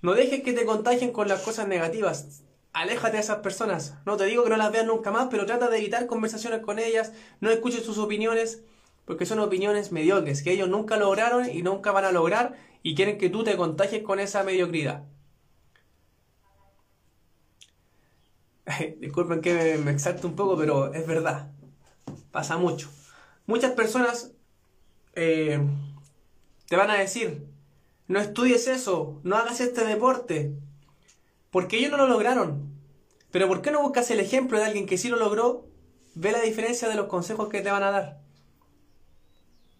No 0.00 0.14
dejes 0.14 0.42
que 0.42 0.52
te 0.52 0.64
contagien 0.64 1.12
con 1.12 1.28
las 1.28 1.42
cosas 1.42 1.66
negativas 1.66 2.42
aléjate 2.72 3.16
de 3.16 3.22
esas 3.22 3.38
personas. 3.38 3.94
No 4.06 4.16
te 4.16 4.26
digo 4.26 4.44
que 4.44 4.50
no 4.50 4.56
las 4.56 4.72
veas 4.72 4.86
nunca 4.86 5.10
más, 5.10 5.28
pero 5.30 5.46
trata 5.46 5.68
de 5.68 5.78
evitar 5.78 6.06
conversaciones 6.06 6.60
con 6.60 6.78
ellas, 6.78 7.12
no 7.40 7.50
escuches 7.50 7.84
sus 7.84 7.98
opiniones, 7.98 8.62
porque 9.04 9.26
son 9.26 9.40
opiniones 9.40 9.92
mediocres, 9.92 10.42
que 10.42 10.52
ellos 10.52 10.68
nunca 10.68 10.96
lograron 10.96 11.48
y 11.50 11.62
nunca 11.62 11.92
van 11.92 12.04
a 12.04 12.12
lograr 12.12 12.56
y 12.82 12.94
quieren 12.94 13.18
que 13.18 13.30
tú 13.30 13.44
te 13.44 13.56
contagies 13.56 14.02
con 14.02 14.20
esa 14.20 14.42
mediocridad. 14.44 15.04
Disculpen 18.98 19.40
que 19.40 19.78
me, 19.78 19.90
exalte 19.90 20.26
un 20.26 20.36
poco, 20.36 20.56
pero 20.56 20.92
es 20.94 21.06
verdad. 21.06 21.50
Pasa 22.30 22.56
mucho. 22.56 22.88
Muchas 23.46 23.72
personas 23.72 24.32
eh, 25.14 25.60
te 26.68 26.76
van 26.76 26.90
a 26.90 26.94
decir, 26.94 27.46
no 28.06 28.20
estudies 28.20 28.68
eso, 28.68 29.20
no 29.24 29.36
hagas 29.36 29.60
este 29.60 29.84
deporte, 29.84 30.54
porque 31.50 31.78
ellos 31.78 31.90
no 31.90 31.96
lo 31.96 32.06
lograron. 32.06 32.70
Pero 33.30 33.48
¿por 33.48 33.62
qué 33.62 33.70
no 33.70 33.82
buscas 33.82 34.10
el 34.10 34.20
ejemplo 34.20 34.58
de 34.58 34.64
alguien 34.64 34.86
que 34.86 34.98
sí 34.98 35.08
lo 35.08 35.16
logró? 35.16 35.66
Ve 36.14 36.32
la 36.32 36.40
diferencia 36.40 36.88
de 36.88 36.96
los 36.96 37.06
consejos 37.06 37.48
que 37.48 37.60
te 37.60 37.70
van 37.70 37.82
a 37.82 37.90
dar. 37.90 38.20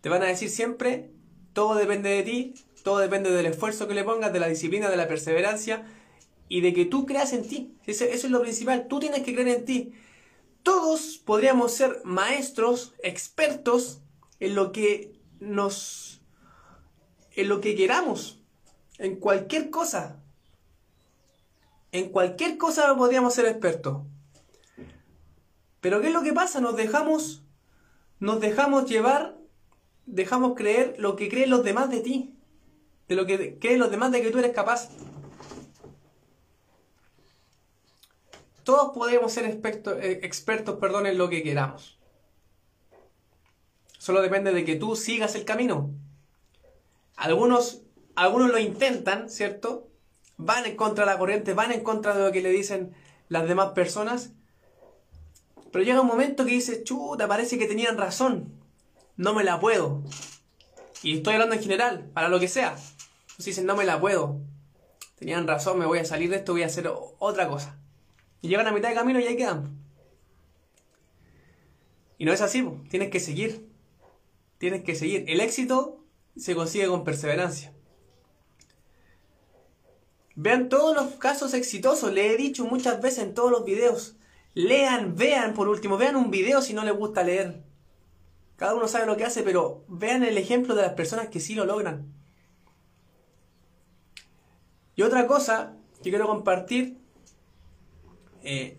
Te 0.00 0.08
van 0.08 0.22
a 0.22 0.26
decir 0.26 0.50
siempre, 0.50 1.10
todo 1.52 1.74
depende 1.74 2.10
de 2.10 2.22
ti, 2.22 2.54
todo 2.82 2.98
depende 2.98 3.30
del 3.30 3.46
esfuerzo 3.46 3.88
que 3.88 3.94
le 3.94 4.04
pongas, 4.04 4.32
de 4.32 4.40
la 4.40 4.48
disciplina, 4.48 4.88
de 4.88 4.96
la 4.96 5.08
perseverancia 5.08 5.84
y 6.48 6.60
de 6.60 6.72
que 6.72 6.84
tú 6.84 7.06
creas 7.06 7.32
en 7.32 7.46
ti. 7.46 7.74
Eso, 7.86 8.04
eso 8.04 8.26
es 8.26 8.30
lo 8.30 8.40
principal, 8.40 8.86
tú 8.88 9.00
tienes 9.00 9.22
que 9.22 9.34
creer 9.34 9.48
en 9.48 9.64
ti. 9.64 9.92
Todos 10.62 11.18
podríamos 11.24 11.72
ser 11.72 12.00
maestros, 12.04 12.94
expertos 13.02 14.00
en 14.38 14.54
lo 14.54 14.72
que 14.72 15.12
nos 15.40 16.20
en 17.36 17.48
lo 17.48 17.60
que 17.60 17.74
queramos, 17.74 18.42
en 18.98 19.16
cualquier 19.16 19.70
cosa. 19.70 20.19
En 21.92 22.10
cualquier 22.10 22.56
cosa 22.58 22.94
podríamos 22.96 23.34
ser 23.34 23.46
expertos. 23.46 24.02
Pero 25.80 26.00
¿qué 26.00 26.08
es 26.08 26.12
lo 26.12 26.22
que 26.22 26.32
pasa? 26.32 26.60
Nos 26.60 26.76
dejamos 26.76 27.42
nos 28.20 28.38
dejamos 28.38 28.84
llevar, 28.84 29.38
dejamos 30.04 30.54
creer 30.54 30.94
lo 30.98 31.16
que 31.16 31.30
creen 31.30 31.48
los 31.48 31.64
demás 31.64 31.90
de 31.90 32.00
ti, 32.00 32.34
de 33.08 33.16
lo 33.16 33.24
que 33.24 33.58
creen 33.58 33.80
los 33.80 33.90
demás 33.90 34.12
de 34.12 34.20
que 34.20 34.30
tú 34.30 34.38
eres 34.38 34.52
capaz. 34.52 34.90
Todos 38.62 38.92
podemos 38.92 39.32
ser 39.32 39.46
expertos, 39.46 39.96
eh, 40.02 40.20
expertos 40.22 40.78
perdón, 40.78 41.06
en 41.06 41.16
lo 41.16 41.30
que 41.30 41.42
queramos. 41.42 41.98
Solo 43.98 44.20
depende 44.20 44.52
de 44.52 44.64
que 44.66 44.76
tú 44.76 44.96
sigas 44.96 45.34
el 45.34 45.46
camino. 45.46 45.90
Algunos, 47.16 47.82
algunos 48.14 48.50
lo 48.50 48.58
intentan, 48.58 49.30
¿cierto? 49.30 49.88
Van 50.42 50.64
en 50.66 50.76
contra 50.76 51.04
de 51.04 51.12
la 51.12 51.18
corriente, 51.18 51.54
van 51.54 51.72
en 51.72 51.82
contra 51.82 52.16
de 52.16 52.24
lo 52.24 52.32
que 52.32 52.40
le 52.40 52.50
dicen 52.50 52.94
las 53.28 53.46
demás 53.46 53.72
personas. 53.72 54.32
Pero 55.70 55.84
llega 55.84 56.00
un 56.00 56.06
momento 56.06 56.44
que 56.44 56.52
dices, 56.52 56.82
chuta, 56.84 57.28
parece 57.28 57.58
que 57.58 57.66
tenían 57.66 57.98
razón. 57.98 58.54
No 59.16 59.34
me 59.34 59.44
la 59.44 59.60
puedo. 59.60 60.02
Y 61.02 61.18
estoy 61.18 61.34
hablando 61.34 61.54
en 61.54 61.62
general, 61.62 62.10
para 62.12 62.28
lo 62.28 62.40
que 62.40 62.48
sea. 62.48 62.70
Entonces 62.70 63.46
dicen, 63.46 63.66
no 63.66 63.76
me 63.76 63.84
la 63.84 64.00
puedo. 64.00 64.40
Tenían 65.16 65.46
razón, 65.46 65.78
me 65.78 65.86
voy 65.86 65.98
a 65.98 66.04
salir 66.04 66.30
de 66.30 66.36
esto, 66.36 66.52
voy 66.52 66.62
a 66.62 66.66
hacer 66.66 66.90
otra 67.18 67.48
cosa. 67.48 67.78
Y 68.40 68.48
llegan 68.48 68.66
a 68.66 68.72
mitad 68.72 68.88
de 68.88 68.94
camino 68.94 69.20
y 69.20 69.26
ahí 69.26 69.36
quedan. 69.36 69.78
Y 72.16 72.24
no 72.24 72.32
es 72.32 72.40
así, 72.40 72.66
tienes 72.88 73.10
que 73.10 73.20
seguir. 73.20 73.68
Tienes 74.58 74.82
que 74.82 74.94
seguir. 74.94 75.24
El 75.28 75.40
éxito 75.40 76.04
se 76.36 76.54
consigue 76.54 76.86
con 76.86 77.04
perseverancia. 77.04 77.72
Vean 80.36 80.68
todos 80.68 80.94
los 80.94 81.14
casos 81.14 81.54
exitosos, 81.54 82.12
le 82.12 82.32
he 82.32 82.36
dicho 82.36 82.64
muchas 82.64 83.00
veces 83.00 83.24
en 83.24 83.34
todos 83.34 83.50
los 83.50 83.64
videos. 83.64 84.16
Lean, 84.54 85.16
vean 85.16 85.54
por 85.54 85.68
último, 85.68 85.96
vean 85.96 86.16
un 86.16 86.30
video 86.30 86.62
si 86.62 86.74
no 86.74 86.84
les 86.84 86.96
gusta 86.96 87.22
leer. 87.22 87.62
Cada 88.56 88.74
uno 88.74 88.88
sabe 88.88 89.06
lo 89.06 89.16
que 89.16 89.24
hace, 89.24 89.42
pero 89.42 89.84
vean 89.88 90.22
el 90.22 90.36
ejemplo 90.36 90.74
de 90.74 90.82
las 90.82 90.92
personas 90.92 91.28
que 91.28 91.40
sí 91.40 91.54
lo 91.54 91.64
logran. 91.64 92.12
Y 94.96 95.02
otra 95.02 95.26
cosa 95.26 95.76
que 96.02 96.10
quiero 96.10 96.26
compartir, 96.26 96.98
eh, 98.42 98.76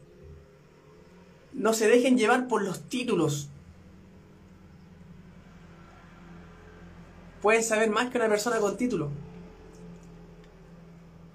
no 1.54 1.74
se 1.74 1.88
dejen 1.88 2.18
llevar 2.18 2.48
por 2.48 2.64
los 2.64 2.88
títulos. 2.90 3.50
Pueden 7.42 7.64
saber 7.64 7.90
más 7.90 8.10
que 8.10 8.18
una 8.18 8.30
persona 8.30 8.60
con 8.60 8.78
título. 8.78 9.12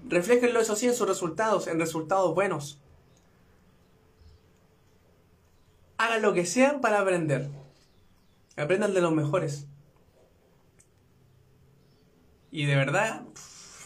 Refléjenlo 0.09 0.61
eso 0.61 0.75
sí 0.75 0.87
en 0.87 0.95
sus 0.95 1.07
resultados, 1.07 1.67
en 1.67 1.79
resultados 1.79 2.33
buenos. 2.33 2.79
Hagan 5.97 6.21
lo 6.21 6.33
que 6.33 6.45
sean 6.45 6.79
para 6.79 7.01
aprender. 7.01 7.49
Aprendan 8.55 8.93
de 8.93 9.01
los 9.01 9.11
mejores. 9.11 9.67
Y 12.51 12.65
de 12.65 12.75
verdad, 12.75 13.23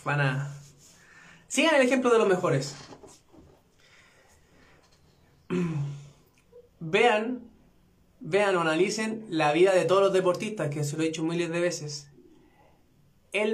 van 0.06 0.22
a... 0.22 0.56
Sigan 1.48 1.76
el 1.76 1.82
ejemplo 1.82 2.12
de 2.12 2.20
los 2.20 2.28
mejores. 2.28 2.76
Vean, 6.80 7.52
vean 8.20 8.56
o 8.56 8.62
analicen 8.62 9.26
la 9.30 9.52
vida 9.52 9.74
de 9.74 9.86
todos 9.86 10.02
los 10.02 10.14
deportistas, 10.14 10.70
que 10.70 10.84
se 10.84 10.98
lo 10.98 11.04
he 11.04 11.08
dicho 11.08 11.24
miles 11.24 11.52
de 11.52 11.60
veces. 11.60 12.10
El 13.34 13.54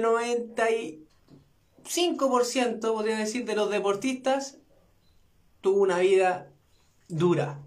95%, 1.88 2.80
podría 2.80 3.16
decir, 3.16 3.44
de 3.44 3.56
los 3.56 3.70
deportistas 3.70 4.58
tuvo 5.60 5.80
una 5.80 5.98
vida 5.98 6.50
dura. 7.08 7.58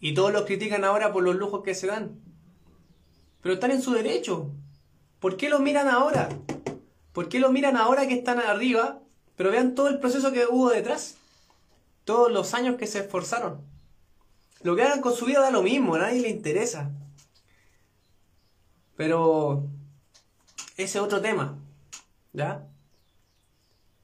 Y 0.00 0.14
todos 0.14 0.32
los 0.32 0.44
critican 0.44 0.84
ahora 0.84 1.12
por 1.12 1.22
los 1.22 1.36
lujos 1.36 1.62
que 1.62 1.74
se 1.74 1.86
dan. 1.86 2.20
Pero 3.42 3.54
están 3.54 3.70
en 3.70 3.82
su 3.82 3.92
derecho. 3.92 4.50
¿Por 5.20 5.36
qué 5.36 5.48
lo 5.48 5.60
miran 5.60 5.88
ahora? 5.88 6.28
¿Por 7.12 7.28
qué 7.28 7.38
lo 7.38 7.52
miran 7.52 7.76
ahora 7.76 8.06
que 8.08 8.14
están 8.14 8.38
arriba? 8.38 9.00
Pero 9.36 9.50
vean 9.50 9.74
todo 9.74 9.88
el 9.88 9.98
proceso 9.98 10.32
que 10.32 10.46
hubo 10.46 10.70
detrás. 10.70 11.16
Todos 12.04 12.32
los 12.32 12.54
años 12.54 12.76
que 12.76 12.86
se 12.86 13.00
esforzaron. 13.00 13.62
Lo 14.62 14.76
que 14.76 14.82
hagan 14.82 15.00
con 15.00 15.14
su 15.14 15.26
vida 15.26 15.40
da 15.40 15.50
lo 15.50 15.62
mismo, 15.62 15.94
a 15.94 15.98
nadie 15.98 16.22
le 16.22 16.30
interesa. 16.30 16.90
Pero 18.96 19.66
ese 20.76 21.00
otro 21.00 21.20
tema, 21.20 21.58
¿ya? 22.34 22.68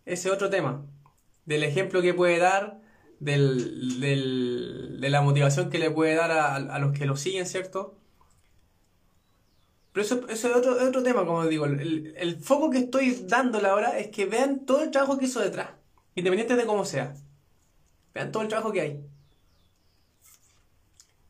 Ese 0.06 0.30
otro 0.30 0.48
tema. 0.48 0.86
Del 1.44 1.62
ejemplo 1.64 2.00
que 2.00 2.14
puede 2.14 2.38
dar 2.38 2.80
del, 3.20 5.00
de 5.00 5.10
la 5.10 5.20
motivación 5.20 5.68
que 5.68 5.78
le 5.78 5.90
puede 5.90 6.14
dar 6.14 6.30
a, 6.30 6.78
los 6.78 6.96
que 6.96 7.04
lo 7.06 7.16
siguen, 7.16 7.46
¿cierto? 7.46 7.96
Pero 9.92 10.06
eso, 10.06 10.28
eso 10.28 10.48
es 10.48 10.56
otro, 10.56 10.88
otro 10.88 11.02
tema, 11.02 11.26
como 11.26 11.46
digo. 11.46 11.66
El, 11.66 12.14
el, 12.16 12.40
foco 12.40 12.70
que 12.70 12.78
estoy 12.78 13.26
dándole 13.26 13.68
ahora 13.68 13.98
es 13.98 14.08
que 14.08 14.24
vean 14.24 14.64
todo 14.64 14.82
el 14.82 14.90
trabajo 14.90 15.18
que 15.18 15.26
hizo 15.26 15.40
detrás, 15.40 15.70
independiente 16.14 16.56
de 16.56 16.66
cómo 16.66 16.84
sea. 16.84 17.14
Vean 18.14 18.32
todo 18.32 18.42
el 18.42 18.48
trabajo 18.48 18.72
que 18.72 18.80
hay. 18.80 19.04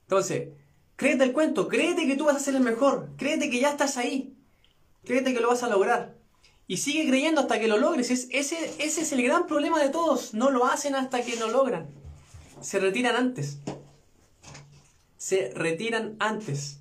Entonces, 0.02 0.50
créete 0.96 1.24
el 1.24 1.32
cuento, 1.32 1.68
créete 1.68 2.06
que 2.06 2.16
tú 2.16 2.26
vas 2.26 2.36
a 2.36 2.40
ser 2.40 2.54
el 2.54 2.62
mejor, 2.62 3.10
créete 3.16 3.48
que 3.48 3.60
ya 3.60 3.70
estás 3.70 3.96
ahí, 3.96 4.36
créete 5.04 5.32
que 5.32 5.40
lo 5.40 5.48
vas 5.48 5.62
a 5.62 5.68
lograr. 5.68 6.19
Y 6.70 6.76
sigue 6.76 7.04
creyendo 7.08 7.40
hasta 7.40 7.58
que 7.58 7.66
lo 7.66 7.78
logres. 7.78 8.12
ese, 8.12 8.32
ese 8.32 8.70
es 8.78 9.12
el 9.12 9.24
gran 9.24 9.48
problema 9.48 9.82
de 9.82 9.88
todos. 9.88 10.34
No 10.34 10.52
lo 10.52 10.66
hacen 10.66 10.94
hasta 10.94 11.20
que 11.20 11.34
lo 11.34 11.48
logran. 11.48 11.88
Se 12.60 12.78
retiran 12.78 13.16
antes. 13.16 13.58
Se 15.16 15.52
retiran 15.52 16.14
antes. 16.20 16.80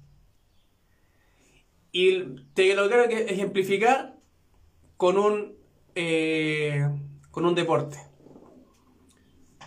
Y 1.92 2.20
te 2.54 2.76
lo 2.76 2.88
quiero 2.88 3.06
ejemplificar 3.06 4.16
con 4.96 5.18
un, 5.18 5.58
eh, 5.96 6.88
con 7.32 7.48
un 7.48 7.56
deporte. 7.56 7.98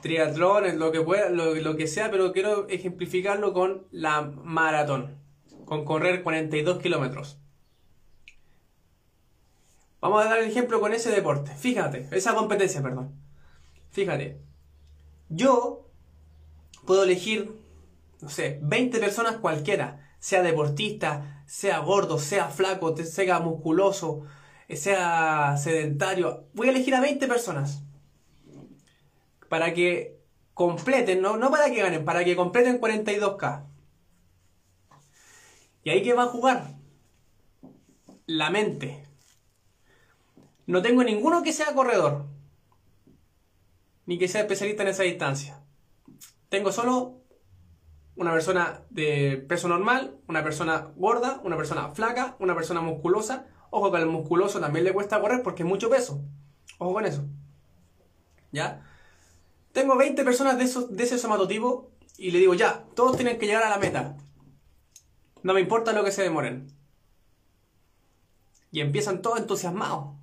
Triatlón, 0.02 0.66
es 0.66 0.76
lo 0.76 0.92
que, 0.92 1.00
pueda, 1.00 1.30
lo, 1.30 1.52
lo 1.56 1.76
que 1.76 1.88
sea, 1.88 2.12
pero 2.12 2.32
quiero 2.32 2.68
ejemplificarlo 2.68 3.52
con 3.52 3.88
la 3.90 4.22
maratón. 4.22 5.16
Con 5.64 5.84
correr 5.84 6.22
42 6.22 6.78
kilómetros. 6.80 7.41
Vamos 10.02 10.26
a 10.26 10.28
dar 10.28 10.40
el 10.40 10.50
ejemplo 10.50 10.80
con 10.80 10.92
ese 10.92 11.10
deporte. 11.12 11.54
Fíjate, 11.54 12.08
esa 12.10 12.34
competencia, 12.34 12.82
perdón. 12.82 13.14
Fíjate. 13.92 14.40
Yo 15.28 15.88
puedo 16.84 17.04
elegir, 17.04 17.56
no 18.20 18.28
sé, 18.28 18.58
20 18.62 18.98
personas 18.98 19.36
cualquiera. 19.36 20.10
Sea 20.18 20.42
deportista, 20.42 21.44
sea 21.46 21.78
gordo, 21.78 22.18
sea 22.18 22.48
flaco, 22.48 22.96
sea 22.96 23.38
musculoso, 23.38 24.26
sea 24.68 25.56
sedentario. 25.56 26.48
Voy 26.52 26.66
a 26.66 26.70
elegir 26.72 26.96
a 26.96 27.00
20 27.00 27.28
personas. 27.28 27.84
Para 29.48 29.72
que 29.72 30.18
completen, 30.52 31.22
no, 31.22 31.36
no 31.36 31.48
para 31.52 31.70
que 31.70 31.80
ganen, 31.80 32.04
para 32.04 32.24
que 32.24 32.34
completen 32.34 32.80
42K. 32.80 33.66
¿Y 35.84 35.90
ahí 35.90 36.02
qué 36.02 36.12
va 36.12 36.24
a 36.24 36.26
jugar? 36.26 36.74
La 38.26 38.50
mente. 38.50 39.01
No 40.66 40.82
tengo 40.82 41.02
ninguno 41.02 41.42
que 41.42 41.52
sea 41.52 41.74
corredor, 41.74 42.26
ni 44.06 44.18
que 44.18 44.28
sea 44.28 44.42
especialista 44.42 44.82
en 44.82 44.88
esa 44.88 45.02
distancia. 45.02 45.62
Tengo 46.48 46.70
solo 46.72 47.22
una 48.16 48.32
persona 48.32 48.82
de 48.90 49.44
peso 49.48 49.68
normal, 49.68 50.16
una 50.28 50.44
persona 50.44 50.92
gorda, 50.96 51.40
una 51.44 51.56
persona 51.56 51.90
flaca, 51.90 52.36
una 52.38 52.54
persona 52.54 52.80
musculosa. 52.80 53.46
Ojo 53.70 53.90
que 53.90 53.96
al 53.98 54.06
musculoso 54.06 54.60
también 54.60 54.84
le 54.84 54.92
cuesta 54.92 55.20
correr 55.20 55.42
porque 55.42 55.62
es 55.62 55.68
mucho 55.68 55.88
peso. 55.88 56.22
Ojo 56.78 56.92
con 56.92 57.06
eso. 57.06 57.24
¿Ya? 58.52 58.84
Tengo 59.72 59.96
20 59.96 60.22
personas 60.24 60.58
de, 60.58 60.94
de 60.94 61.04
ese 61.04 61.18
somatotipo 61.18 61.90
y 62.18 62.30
le 62.30 62.38
digo, 62.38 62.54
ya, 62.54 62.84
todos 62.94 63.16
tienen 63.16 63.38
que 63.38 63.46
llegar 63.46 63.62
a 63.62 63.70
la 63.70 63.78
meta. 63.78 64.16
No 65.42 65.54
me 65.54 65.60
importa 65.60 65.92
lo 65.92 66.04
que 66.04 66.12
se 66.12 66.22
demoren. 66.22 66.68
Y 68.70 68.80
empiezan 68.80 69.22
todos 69.22 69.38
entusiasmados. 69.38 70.21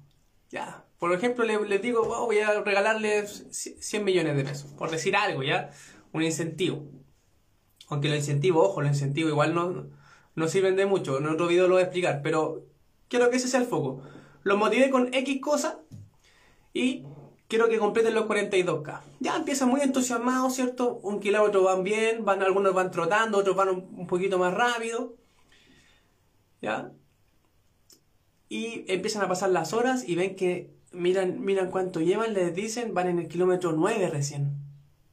Ya, 0.49 0.83
por 0.97 1.13
ejemplo, 1.13 1.45
les, 1.45 1.81
digo, 1.81 2.03
voy 2.05 2.39
a 2.39 2.61
regalarles 2.61 3.45
100 3.51 4.03
millones 4.03 4.35
de 4.35 4.43
pesos, 4.43 4.71
por 4.73 4.89
decir 4.89 5.15
algo, 5.15 5.43
¿ya? 5.43 5.69
Un 6.11 6.23
incentivo. 6.23 6.83
Aunque 7.87 8.09
los 8.09 8.17
incentivos, 8.17 8.67
ojo, 8.67 8.81
los 8.81 8.91
incentivos 8.91 9.31
igual 9.31 9.53
no, 9.53 9.87
no 10.35 10.47
sirven 10.47 10.75
de 10.75 10.85
mucho, 10.85 11.19
en 11.19 11.27
otro 11.27 11.47
video 11.47 11.67
lo 11.67 11.75
voy 11.75 11.81
a 11.81 11.85
explicar, 11.85 12.21
pero 12.23 12.65
quiero 13.07 13.29
que 13.29 13.37
ese 13.37 13.47
sea 13.47 13.59
el 13.59 13.67
foco. 13.67 14.01
Los 14.43 14.57
motivé 14.57 14.89
con 14.89 15.13
X 15.13 15.39
cosas 15.39 15.77
y 16.73 17.03
quiero 17.47 17.69
que 17.69 17.77
completen 17.77 18.15
los 18.15 18.25
42K. 18.25 19.01
Ya 19.19 19.35
empiezan 19.35 19.69
muy 19.69 19.81
entusiasmados, 19.81 20.55
¿cierto? 20.55 20.99
Un 21.03 21.19
kilómetro 21.19 21.63
van 21.63 21.83
bien, 21.83 22.25
van, 22.25 22.41
algunos 22.41 22.73
van 22.73 22.89
trotando, 22.89 23.37
otros 23.37 23.55
van 23.55 23.69
un, 23.69 23.87
un 23.97 24.07
poquito 24.07 24.39
más 24.39 24.53
rápido. 24.53 25.15
¿Ya? 26.61 26.91
Y 28.49 28.91
empiezan 28.91 29.21
a 29.21 29.27
pasar 29.27 29.51
las 29.51 29.73
horas 29.73 30.03
y 30.07 30.15
ven 30.15 30.35
que 30.35 30.73
miran, 30.91 31.39
miran 31.41 31.69
cuánto 31.69 32.01
llevan, 32.01 32.33
les 32.33 32.53
dicen, 32.53 32.93
van 32.95 33.07
en 33.07 33.19
el 33.19 33.27
kilómetro 33.27 33.71
9 33.73 34.09
recién. 34.09 34.57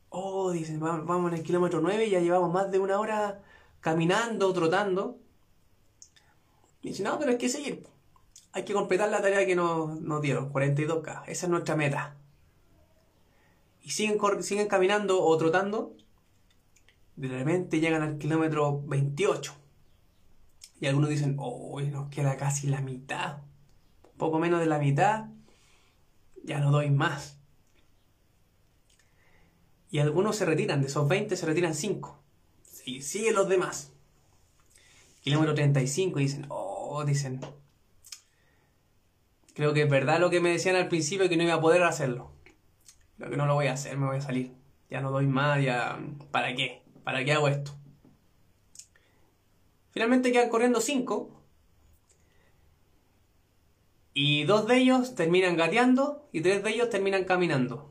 Oh, 0.08 0.50
dicen, 0.50 0.80
vamos 0.80 1.30
en 1.30 1.38
el 1.38 1.44
kilómetro 1.44 1.80
9 1.82 2.06
y 2.06 2.10
ya 2.10 2.20
llevamos 2.20 2.52
más 2.52 2.70
de 2.70 2.78
una 2.78 2.98
hora 2.98 3.42
caminando, 3.80 4.52
trotando. 4.54 5.18
Y 6.80 6.88
dicen, 6.88 7.04
no, 7.04 7.18
pero 7.18 7.32
hay 7.32 7.38
que 7.38 7.50
seguir. 7.50 7.86
Hay 8.52 8.64
que 8.64 8.72
completar 8.72 9.10
la 9.10 9.20
tarea 9.20 9.44
que 9.44 9.54
nos, 9.54 10.00
nos 10.00 10.22
dieron, 10.22 10.50
42K. 10.50 11.24
Esa 11.26 11.46
es 11.46 11.50
nuestra 11.50 11.76
meta. 11.76 12.16
Y 13.82 13.90
siguen, 13.90 14.18
siguen 14.42 14.66
caminando 14.66 15.22
o 15.22 15.36
trotando. 15.36 15.94
De 17.16 17.28
repente 17.28 17.80
llegan 17.80 18.02
al 18.02 18.16
kilómetro 18.16 18.82
28. 18.86 19.65
Y 20.80 20.86
algunos 20.86 21.10
dicen, 21.10 21.36
oh, 21.38 21.80
nos 21.80 22.08
queda 22.10 22.36
casi 22.36 22.66
la 22.66 22.80
mitad. 22.80 23.38
Poco 24.16 24.38
menos 24.38 24.60
de 24.60 24.66
la 24.66 24.78
mitad. 24.78 25.26
Ya 26.44 26.60
no 26.60 26.70
doy 26.70 26.90
más. 26.90 27.38
Y 29.90 29.98
algunos 30.00 30.36
se 30.36 30.44
retiran, 30.44 30.80
de 30.80 30.88
esos 30.88 31.08
20 31.08 31.36
se 31.36 31.46
retiran 31.46 31.74
5. 31.74 32.18
Y 32.84 33.02
siguen 33.02 33.34
los 33.34 33.48
demás. 33.48 33.92
Kilómetro 35.22 35.54
35 35.54 36.20
y 36.20 36.22
dicen, 36.22 36.46
oh, 36.50 37.04
dicen, 37.04 37.40
creo 39.54 39.72
que 39.72 39.82
es 39.82 39.90
verdad 39.90 40.20
lo 40.20 40.30
que 40.30 40.40
me 40.40 40.50
decían 40.50 40.76
al 40.76 40.88
principio 40.88 41.28
que 41.28 41.36
no 41.36 41.42
iba 41.42 41.54
a 41.54 41.60
poder 41.60 41.82
hacerlo. 41.82 42.30
Creo 43.16 43.30
que 43.30 43.36
no 43.36 43.46
lo 43.46 43.54
voy 43.54 43.66
a 43.66 43.72
hacer, 43.72 43.96
me 43.96 44.06
voy 44.06 44.18
a 44.18 44.20
salir. 44.20 44.52
Ya 44.88 45.00
no 45.00 45.10
doy 45.10 45.26
más, 45.26 45.62
ya... 45.62 45.98
¿Para 46.30 46.54
qué? 46.54 46.82
¿Para 47.02 47.24
qué 47.24 47.32
hago 47.32 47.48
esto? 47.48 47.72
Finalmente 49.96 50.30
quedan 50.30 50.50
corriendo 50.50 50.82
5. 50.82 51.42
Y 54.12 54.44
dos 54.44 54.66
de 54.66 54.76
ellos 54.76 55.14
terminan 55.14 55.56
gateando 55.56 56.28
y 56.32 56.42
tres 56.42 56.62
de 56.62 56.68
ellos 56.68 56.90
terminan 56.90 57.24
caminando. 57.24 57.90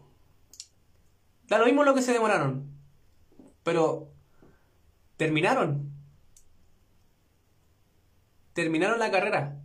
Da 1.47 1.57
lo 1.57 1.65
mismo 1.65 1.83
lo 1.83 1.95
que 1.95 2.03
se 2.03 2.13
demoraron. 2.13 2.69
Pero 3.63 4.11
terminaron. 5.17 5.89
Terminaron 8.53 8.99
la 8.99 9.09
carrera. 9.09 9.57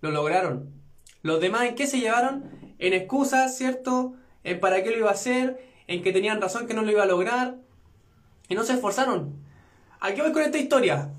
Lo 0.00 0.12
lograron. 0.12 0.72
Los 1.20 1.42
demás 1.42 1.64
en 1.64 1.74
qué 1.74 1.86
se 1.86 2.00
llevaron? 2.00 2.74
En 2.78 2.94
excusas, 2.94 3.54
¿cierto? 3.54 4.14
En 4.44 4.60
para 4.60 4.82
qué 4.82 4.92
lo 4.92 4.96
iba 4.96 5.10
a 5.10 5.12
hacer, 5.12 5.62
en 5.88 6.02
que 6.02 6.14
tenían 6.14 6.40
razón 6.40 6.66
que 6.66 6.72
no 6.72 6.80
lo 6.80 6.90
iba 6.90 7.02
a 7.02 7.06
lograr. 7.06 7.58
Y 8.48 8.54
no 8.54 8.64
se 8.64 8.72
esforzaron. 8.72 9.44
¿A 10.00 10.14
qué 10.14 10.22
voy 10.22 10.32
con 10.32 10.42
esta 10.42 10.56
historia? 10.56 11.12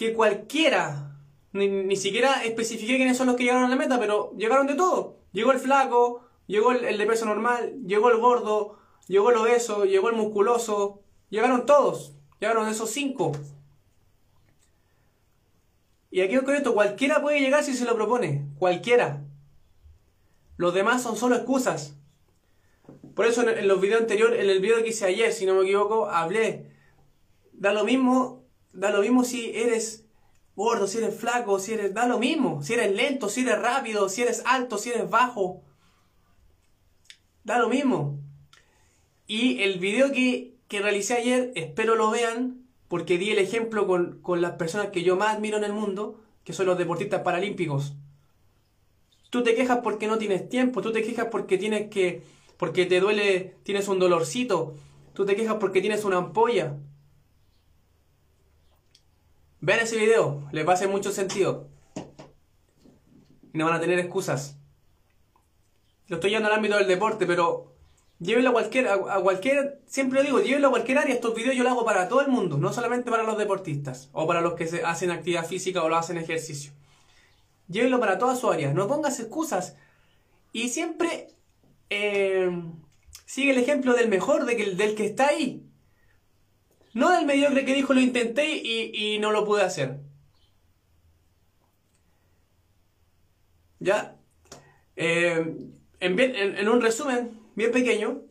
Que 0.00 0.14
cualquiera, 0.14 1.18
ni, 1.52 1.94
siquiera 1.96 2.42
especifiqué 2.42 2.96
quiénes 2.96 3.18
son 3.18 3.26
los 3.26 3.36
que 3.36 3.42
llegaron 3.42 3.64
a 3.64 3.68
la 3.68 3.76
meta, 3.76 3.98
pero 4.00 4.32
llegaron 4.38 4.66
de 4.66 4.74
todo. 4.74 5.18
Llegó 5.32 5.52
el 5.52 5.58
flaco, 5.58 6.24
llegó 6.46 6.72
el, 6.72 6.86
el 6.86 6.96
de 6.96 7.04
peso 7.04 7.26
normal, 7.26 7.74
llegó 7.86 8.08
el 8.10 8.16
gordo, 8.16 8.78
llegó 9.08 9.30
el 9.30 9.36
obeso, 9.36 9.84
llegó 9.84 10.08
el 10.08 10.16
musculoso. 10.16 11.02
Llegaron 11.28 11.66
todos. 11.66 12.14
Llegaron 12.40 12.66
esos 12.66 12.88
cinco. 12.88 13.32
Y 16.10 16.22
aquí 16.22 16.36
con 16.38 16.54
esto, 16.54 16.72
cualquiera 16.72 17.20
puede 17.20 17.40
llegar 17.40 17.62
si 17.62 17.74
se 17.74 17.84
lo 17.84 17.94
propone, 17.94 18.48
cualquiera. 18.58 19.22
Los 20.56 20.72
demás 20.72 21.02
son 21.02 21.18
solo 21.18 21.36
excusas. 21.36 21.94
Por 23.14 23.26
eso 23.26 23.46
en, 23.46 23.68
los 23.68 23.82
videos 23.82 24.00
anteriores, 24.00 24.40
en 24.40 24.48
el 24.48 24.60
video 24.60 24.82
que 24.82 24.88
hice 24.88 25.04
ayer, 25.04 25.30
si 25.30 25.44
no 25.44 25.54
me 25.56 25.64
equivoco, 25.64 26.08
hablé. 26.08 26.72
Da 27.52 27.74
lo 27.74 27.84
mismo, 27.84 28.39
da 28.72 28.90
lo 28.90 29.00
mismo 29.00 29.24
si 29.24 29.50
eres 29.54 30.06
gordo, 30.56 30.86
si 30.86 30.98
eres 30.98 31.18
flaco, 31.18 31.58
si 31.58 31.72
eres, 31.72 31.94
da 31.94 32.06
lo 32.06 32.18
mismo, 32.18 32.62
si 32.62 32.74
eres 32.74 32.94
lento, 32.94 33.28
si 33.28 33.42
eres 33.42 33.60
rápido, 33.60 34.08
si 34.08 34.22
eres 34.22 34.42
alto, 34.44 34.78
si 34.78 34.90
eres 34.90 35.08
bajo. 35.08 35.62
Da 37.44 37.58
lo 37.58 37.68
mismo. 37.68 38.18
Y 39.26 39.62
el 39.62 39.78
video 39.78 40.12
que, 40.12 40.56
que 40.68 40.80
realicé 40.80 41.14
ayer, 41.14 41.52
espero 41.54 41.94
lo 41.94 42.10
vean, 42.10 42.60
porque 42.90 43.18
di 43.18 43.30
el 43.30 43.38
ejemplo 43.38 43.86
con, 43.86 44.42
las 44.42 44.52
personas 44.52 44.88
que 44.88 45.04
yo 45.04 45.16
más 45.16 45.36
admiro 45.36 45.56
en 45.56 45.62
el 45.62 45.72
mundo, 45.72 46.20
que 46.42 46.52
son 46.52 46.66
los 46.66 46.76
deportistas 46.76 47.22
paralímpicos. 47.22 47.94
Tú 49.30 49.44
te 49.44 49.54
quejas 49.54 49.78
porque 49.84 50.08
no 50.08 50.18
tienes 50.18 50.48
tiempo, 50.48 50.82
tú 50.82 50.90
te 50.90 51.04
quejas 51.04 51.28
porque 51.30 51.56
tienes 51.56 51.88
que, 51.88 52.24
porque 52.56 52.86
te 52.86 52.98
duele, 52.98 53.54
tienes 53.62 53.86
un 53.86 54.00
dolorcito, 54.00 54.74
tú 55.14 55.24
te 55.24 55.36
quejas 55.36 55.58
porque 55.60 55.80
tienes 55.80 56.04
una 56.04 56.16
ampolla. 56.16 56.78
Vean 59.60 59.80
ese 59.80 59.96
video, 59.96 60.48
les 60.52 60.66
va 60.66 60.72
a 60.72 60.74
hacer 60.74 60.88
mucho 60.88 61.12
sentido. 61.12 61.68
Y 63.52 63.58
no 63.58 63.66
van 63.66 63.74
a 63.74 63.80
tener 63.80 63.98
excusas. 63.98 64.56
Lo 66.06 66.16
estoy 66.16 66.30
llevando 66.30 66.48
al 66.48 66.56
ámbito 66.56 66.76
del 66.76 66.88
deporte, 66.88 67.26
pero 67.26 67.70
Llévenlo 68.20 68.50
a 68.50 68.52
cualquier, 68.52 68.86
a, 68.86 68.98
cualquier, 68.98 69.80
siempre 69.86 70.18
lo 70.18 70.24
digo, 70.26 70.40
llévenlo 70.42 70.68
a 70.68 70.70
cualquier 70.70 70.98
área. 70.98 71.14
Estos 71.14 71.34
videos 71.34 71.56
yo 71.56 71.62
los 71.62 71.72
hago 71.72 71.86
para 71.86 72.06
todo 72.06 72.20
el 72.20 72.28
mundo, 72.28 72.58
no 72.58 72.70
solamente 72.70 73.10
para 73.10 73.22
los 73.22 73.38
deportistas 73.38 74.10
o 74.12 74.26
para 74.26 74.42
los 74.42 74.52
que 74.54 74.66
se 74.66 74.84
hacen 74.84 75.10
actividad 75.10 75.46
física 75.46 75.82
o 75.82 75.88
lo 75.88 75.96
hacen 75.96 76.18
ejercicio. 76.18 76.72
Llévenlo 77.68 77.98
para 77.98 78.18
toda 78.18 78.36
su 78.36 78.50
área, 78.50 78.74
no 78.74 78.88
pongas 78.88 79.18
excusas. 79.20 79.76
Y 80.52 80.68
siempre 80.68 81.28
eh, 81.88 82.50
sigue 83.24 83.52
el 83.52 83.58
ejemplo 83.58 83.94
del 83.94 84.10
mejor, 84.10 84.44
del 84.44 84.94
que 84.94 85.06
está 85.06 85.28
ahí. 85.28 85.64
No 86.94 87.10
del 87.10 87.26
mediocre 87.26 87.64
que 87.64 87.74
dijo 87.74 87.94
lo 87.94 88.00
intenté 88.00 88.50
y, 88.50 89.18
no 89.18 89.30
lo 89.30 89.44
pude 89.44 89.62
hacer. 89.62 90.00
¿Ya? 93.78 94.16
Eh, 94.96 95.56
en 96.00 96.68
un 96.68 96.80
resumen, 96.80 97.38
bien 97.54 97.70
pequeño. 97.72 98.22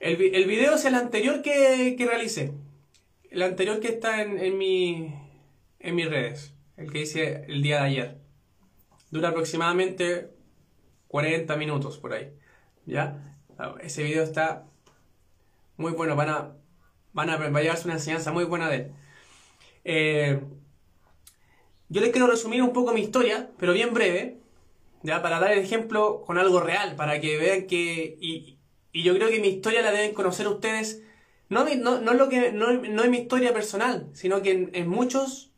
El, 0.00 0.34
el 0.34 0.46
video 0.46 0.74
es 0.74 0.84
el 0.86 0.94
anterior 0.94 1.42
que, 1.42 1.94
que, 1.96 2.06
realicé. 2.06 2.52
El 3.30 3.42
anterior 3.42 3.80
que 3.80 3.88
está 3.88 4.22
en, 4.22 4.38
en, 4.38 4.56
mi, 4.56 5.14
en 5.78 5.94
mis 5.94 6.08
redes. 6.08 6.54
El 6.76 6.90
que 6.90 7.02
hice 7.02 7.44
el 7.48 7.62
día 7.62 7.80
de 7.80 7.86
ayer. 7.86 8.18
Dura 9.10 9.28
aproximadamente 9.28 10.30
40 11.08 11.54
minutos 11.56 11.98
por 11.98 12.14
ahí. 12.14 12.32
¿Ya? 12.86 13.36
Ese 13.82 14.02
video 14.02 14.24
está 14.24 14.69
muy 15.80 15.92
bueno. 15.92 16.14
Van 16.14 16.28
a, 16.28 16.52
van 17.12 17.30
a, 17.30 17.36
va 17.36 17.58
a 17.58 17.62
llevarse 17.62 17.86
una 17.86 17.94
enseñanza 17.94 18.30
muy 18.30 18.44
buena 18.44 18.68
de 18.68 18.76
él. 18.76 18.92
Eh, 19.84 20.40
yo 21.88 22.00
les 22.00 22.10
quiero 22.10 22.28
resumir 22.28 22.62
un 22.62 22.72
poco 22.72 22.92
mi 22.92 23.00
historia, 23.00 23.50
pero 23.58 23.72
bien 23.72 23.92
breve, 23.92 24.38
¿ya? 25.02 25.22
Para 25.22 25.40
dar 25.40 25.52
el 25.52 25.58
ejemplo 25.58 26.22
con 26.24 26.38
algo 26.38 26.60
real, 26.60 26.94
para 26.96 27.20
que 27.20 27.36
vean 27.36 27.66
que... 27.66 28.16
Y, 28.20 28.56
yo 28.92 29.14
creo 29.14 29.28
que 29.28 29.38
mi 29.38 29.46
historia 29.46 29.82
la 29.82 29.92
deben 29.92 30.14
conocer 30.14 30.48
ustedes, 30.48 31.02
no, 31.48 31.64
no, 31.76 32.00
no, 32.00 32.12
lo 32.12 32.28
que, 32.28 32.50
no, 32.50 32.72
no 32.72 33.04
es 33.04 33.10
mi 33.10 33.18
historia 33.18 33.52
personal, 33.52 34.10
sino 34.14 34.42
que 34.42 34.68
en, 34.72 34.88
muchos 34.88 35.52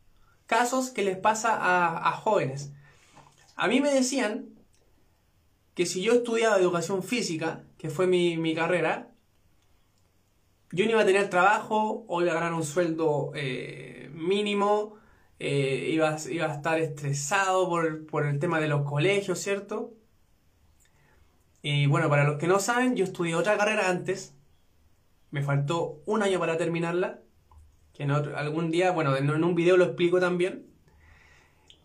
casos 0.45 0.91
que 0.91 1.03
les 1.03 1.17
pasa 1.17 1.55
a, 1.55 2.09
a 2.09 2.11
jóvenes. 2.11 2.71
A 3.55 3.67
mí 3.67 3.81
me 3.81 3.91
decían 3.91 4.49
que 5.73 5.87
si 5.87 6.03
yo 6.03 6.13
estudiaba 6.13 6.59
educación 6.59 7.01
física, 7.01 7.63
que 7.79 7.89
fue 7.89 8.05
mi, 8.05 8.37
mi 8.37 8.53
carrera, 8.53 9.12
yo 10.73 10.85
no 10.85 10.91
iba 10.91 11.01
a 11.01 11.05
tener 11.05 11.29
trabajo 11.29 12.03
o 12.07 12.21
iba 12.21 12.31
a 12.31 12.35
ganar 12.35 12.53
un 12.53 12.63
sueldo 12.63 13.31
eh, 13.35 14.09
mínimo 14.13 14.97
eh, 15.45 15.89
iba, 15.91 16.09
a 16.09 16.15
estar 16.15 16.79
estresado 16.79 17.67
por, 17.69 18.25
el 18.25 18.39
tema 18.39 18.61
de 18.61 18.69
los 18.69 18.89
colegios, 18.89 19.39
¿cierto? 19.39 19.93
Y 21.61 21.85
bueno, 21.87 22.09
para 22.09 22.23
los 22.23 22.37
que 22.37 22.47
no 22.47 22.59
saben, 22.59 22.95
yo 22.95 23.03
estudié 23.03 23.35
otra 23.35 23.57
carrera 23.57 23.89
antes, 23.89 24.33
me 25.31 25.41
faltó 25.41 26.01
un 26.05 26.23
año 26.23 26.39
para 26.39 26.55
terminarla, 26.55 27.19
que 27.93 28.03
en 28.03 28.11
algún 28.11 28.71
día, 28.71 28.91
bueno, 28.91 29.17
en, 29.17 29.29
un 29.43 29.53
video 29.53 29.75
lo 29.75 29.83
explico 29.83 30.21
también, 30.21 30.65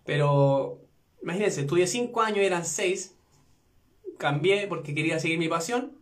pero 0.05 0.81
imagínense, 1.21 1.63
estudié 1.63 1.89
cinco 1.89 2.23
años, 2.23 2.39
eran 2.45 2.65
seis, 2.65 3.17
cambié 4.19 4.69
porque 4.69 4.95
quería 4.95 5.19
seguir 5.19 5.39
mi 5.41 5.49
pasión, 5.49 5.98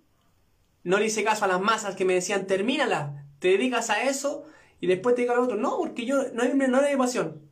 no 0.87 1.01
le 1.01 1.07
hice 1.07 1.25
caso 1.25 1.45
a 1.45 1.49
las 1.49 1.61
masas 1.61 1.97
que 1.97 2.05
me 2.05 2.15
decían, 2.15 2.47
termínala, 2.47 3.27
te 3.41 3.49
dedicas 3.49 3.91
a 3.91 4.05
eso 4.05 4.45
y 4.79 4.87
después 4.87 5.17
te 5.17 5.23
dedicas 5.23 5.39
a 5.39 5.43
otro. 5.43 5.57
No, 5.57 5.79
porque 5.79 6.07
yo 6.07 6.23
no, 6.33 6.45
no 6.45 6.81
era 6.81 6.97
pasión. 6.97 7.43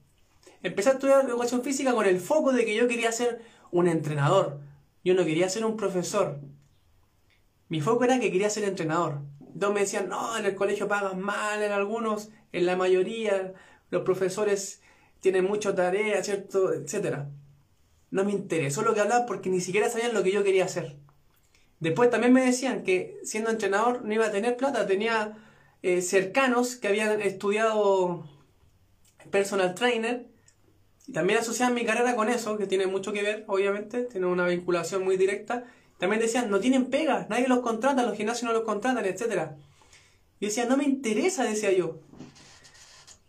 Empecé 0.62 0.90
a 0.90 0.92
estudiar 0.92 1.29
educación 1.29 1.64
física 1.64 1.92
con 1.94 2.07
el 2.07 2.20
foco 2.20 2.53
de 2.53 2.64
que 2.64 2.77
yo 2.77 2.87
quería 2.87 3.11
ser 3.11 3.42
un 3.73 3.88
entrenador. 3.88 4.61
Yo 5.03 5.14
no 5.14 5.25
quería 5.25 5.49
ser 5.49 5.64
un 5.64 5.77
profesor. 5.77 6.38
Mi 7.68 7.81
foco 7.81 8.05
era 8.05 8.20
que 8.20 8.31
quería 8.31 8.49
ser 8.51 8.62
entrenador. 8.62 9.23
Entonces 9.40 9.75
me 9.75 9.81
decían, 9.81 10.09
no, 10.09 10.38
en 10.38 10.47
el 10.47 10.55
colegio 10.55 10.87
pagan 10.87 11.18
mal 11.18 11.61
en 11.61 11.73
algunos, 11.73 12.31
en 12.53 12.66
la 12.66 12.77
mayoría, 12.77 13.53
los 13.90 14.03
profesores 14.03 14.81
tienen 15.18 15.44
mucha 15.44 15.75
tarea, 15.75 16.23
¿cierto? 16.23 16.73
Etcétera. 16.73 17.29
No 18.12 18.25
me 18.25 18.31
interesó 18.31 18.83
lo 18.83 18.94
que 18.94 19.01
hablaban 19.01 19.27
porque 19.27 19.51
ni 19.51 19.61
siquiera 19.61 19.90
sabían 19.90 20.14
lo 20.14 20.23
que 20.23 20.31
yo 20.31 20.44
quería 20.44 20.66
hacer. 20.66 20.99
Después 21.85 22.09
también 22.09 22.33
me 22.33 22.42
decían 22.42 22.83
que 22.83 23.20
siendo 23.25 23.51
entrenador 23.51 24.07
no 24.07 24.14
iba 24.14 24.25
a 24.25 24.31
tener 24.31 24.57
plata, 24.57 24.87
tenía 24.87 25.37
eh, 25.83 26.01
cercanos 26.01 26.77
que 26.77 26.88
habían 26.88 27.20
estudiado 27.20 28.27
personal 29.31 29.75
trainer. 29.75 30.27
Y 31.07 31.12
también 31.12 31.40
asociaban 31.40 31.75
mi 31.75 31.85
carrera 31.85 32.16
con 32.16 32.31
eso, 32.31 32.57
que 32.57 32.66
tiene 32.66 32.87
mucho 32.87 33.12
que 33.12 33.23
ver, 33.23 33.44
obviamente, 33.49 34.05
tiene 34.05 34.27
una 34.27 34.47
vinculación 34.47 35.05
muy 35.05 35.18
directa. 35.18 35.64
También 35.99 36.23
decían, 36.23 36.49
no 36.49 36.59
tienen 36.59 36.87
pega, 36.87 37.27
nadie 37.29 37.49
los 37.49 37.61
contrata, 37.61 38.03
los 38.03 38.16
gimnasios 38.16 38.51
no 38.51 38.55
los 38.55 38.64
contratan, 38.64 39.05
etc. 39.05 39.51
Y 40.40 40.47
decía, 40.47 40.64
no 40.64 40.79
me 40.79 40.85
interesa, 40.85 41.44
decía 41.44 41.70
yo. 41.70 41.99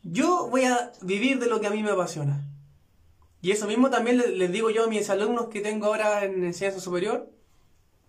Yo 0.03 0.47
voy 0.49 0.63
a 0.63 0.93
vivir 1.01 1.39
de 1.39 1.47
lo 1.47 1.59
que 1.59 1.67
a 1.67 1.71
mí 1.71 1.83
me 1.83 1.91
apasiona. 1.91 2.41
Y 3.41 3.51
eso 3.51 3.67
mismo 3.67 3.89
también 3.89 4.23
les 4.37 4.51
digo 4.53 4.69
yo 4.69 4.85
a 4.85 4.87
mis 4.87 5.09
alumnos 5.09 5.49
que 5.49 5.59
tengo 5.59 5.87
ahora 5.87 6.23
en 6.23 6.41
enseñanza 6.45 6.79
superior, 6.79 7.34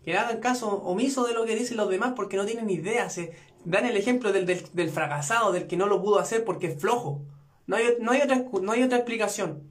que 0.06 0.16
hagan 0.16 0.38
caso 0.38 0.68
omiso 0.68 1.26
de 1.26 1.34
lo 1.34 1.44
que 1.46 1.56
dicen 1.56 1.76
los 1.76 1.90
demás 1.90 2.12
porque 2.14 2.36
no 2.36 2.46
tienen 2.46 2.70
idea. 2.70 3.10
Se 3.10 3.36
dan 3.64 3.86
el 3.86 3.96
ejemplo 3.96 4.32
del, 4.32 4.46
del, 4.46 4.90
fracasado, 4.90 5.50
del 5.50 5.66
que 5.66 5.76
no 5.76 5.88
lo 5.88 6.00
pudo 6.00 6.20
hacer 6.20 6.44
porque 6.44 6.68
es 6.68 6.80
flojo. 6.80 7.22
No 7.66 7.74
hay, 7.74 7.96
no, 8.00 8.12
hay 8.12 8.20
otra, 8.20 8.44
no 8.62 8.70
hay 8.70 8.84
otra 8.84 8.98
explicación. 8.98 9.68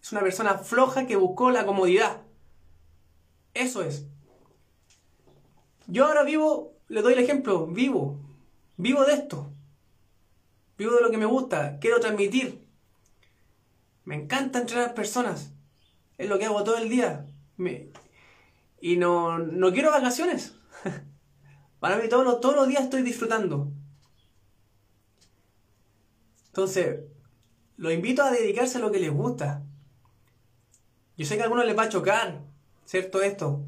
Es 0.00 0.12
una 0.12 0.20
persona 0.20 0.58
floja 0.58 1.08
que 1.08 1.16
buscó 1.16 1.50
la 1.50 1.66
comodidad. 1.66 2.22
Eso 3.52 3.82
es. 3.82 4.06
Yo 5.88 6.06
ahora 6.06 6.22
vivo, 6.22 6.76
le 6.86 7.02
doy 7.02 7.14
el 7.14 7.18
ejemplo, 7.18 7.66
vivo. 7.66 8.16
Vivo 8.76 9.04
de 9.06 9.14
esto. 9.14 9.50
Vivo 10.76 10.94
de 10.94 11.02
lo 11.02 11.10
que 11.10 11.18
me 11.18 11.26
gusta. 11.26 11.80
Quiero 11.80 11.98
transmitir. 11.98 12.64
Me 14.04 14.14
encanta 14.14 14.60
entrenar 14.60 14.94
personas. 14.94 15.50
Es 16.16 16.28
lo 16.28 16.38
que 16.38 16.44
hago 16.44 16.62
todo 16.62 16.78
el 16.78 16.88
día. 16.88 17.26
Y 18.80 18.96
no, 18.96 19.38
no 19.38 19.72
quiero 19.72 19.90
vacaciones. 19.90 20.54
Para 21.80 21.96
mí 21.96 22.08
todos 22.08 22.24
los, 22.24 22.40
todos 22.40 22.56
los 22.56 22.68
días 22.68 22.84
estoy 22.84 23.02
disfrutando. 23.02 23.72
Entonces, 26.46 27.00
lo 27.76 27.92
invito 27.92 28.22
a 28.22 28.30
dedicarse 28.30 28.78
a 28.78 28.80
lo 28.80 28.90
que 28.90 28.98
les 28.98 29.12
gusta. 29.12 29.62
Yo 31.16 31.24
sé 31.24 31.36
que 31.36 31.42
a 31.42 31.44
algunos 31.44 31.66
les 31.66 31.78
va 31.78 31.84
a 31.84 31.88
chocar, 31.88 32.40
¿cierto? 32.84 33.22
Esto. 33.22 33.64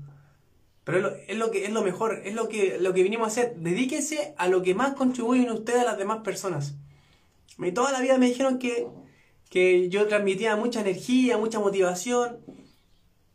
Pero 0.84 1.14
es 1.28 1.36
lo, 1.36 1.50
que 1.50 1.64
es 1.64 1.70
lo 1.70 1.82
mejor, 1.82 2.22
es 2.24 2.34
lo 2.34 2.48
que, 2.48 2.78
lo 2.80 2.92
que 2.92 3.02
vinimos 3.02 3.26
a 3.26 3.30
hacer. 3.30 3.56
Dedíquese 3.56 4.34
a 4.38 4.48
lo 4.48 4.62
que 4.62 4.74
más 4.74 4.94
contribuyen 4.94 5.50
ustedes 5.50 5.82
a 5.82 5.84
las 5.84 5.98
demás 5.98 6.22
personas. 6.22 6.74
Y 7.58 7.72
toda 7.72 7.92
la 7.92 8.00
vida 8.00 8.18
me 8.18 8.26
dijeron 8.26 8.58
que, 8.58 8.88
que 9.50 9.88
yo 9.88 10.08
transmitía 10.08 10.56
mucha 10.56 10.80
energía, 10.80 11.38
mucha 11.38 11.60
motivación. 11.60 12.38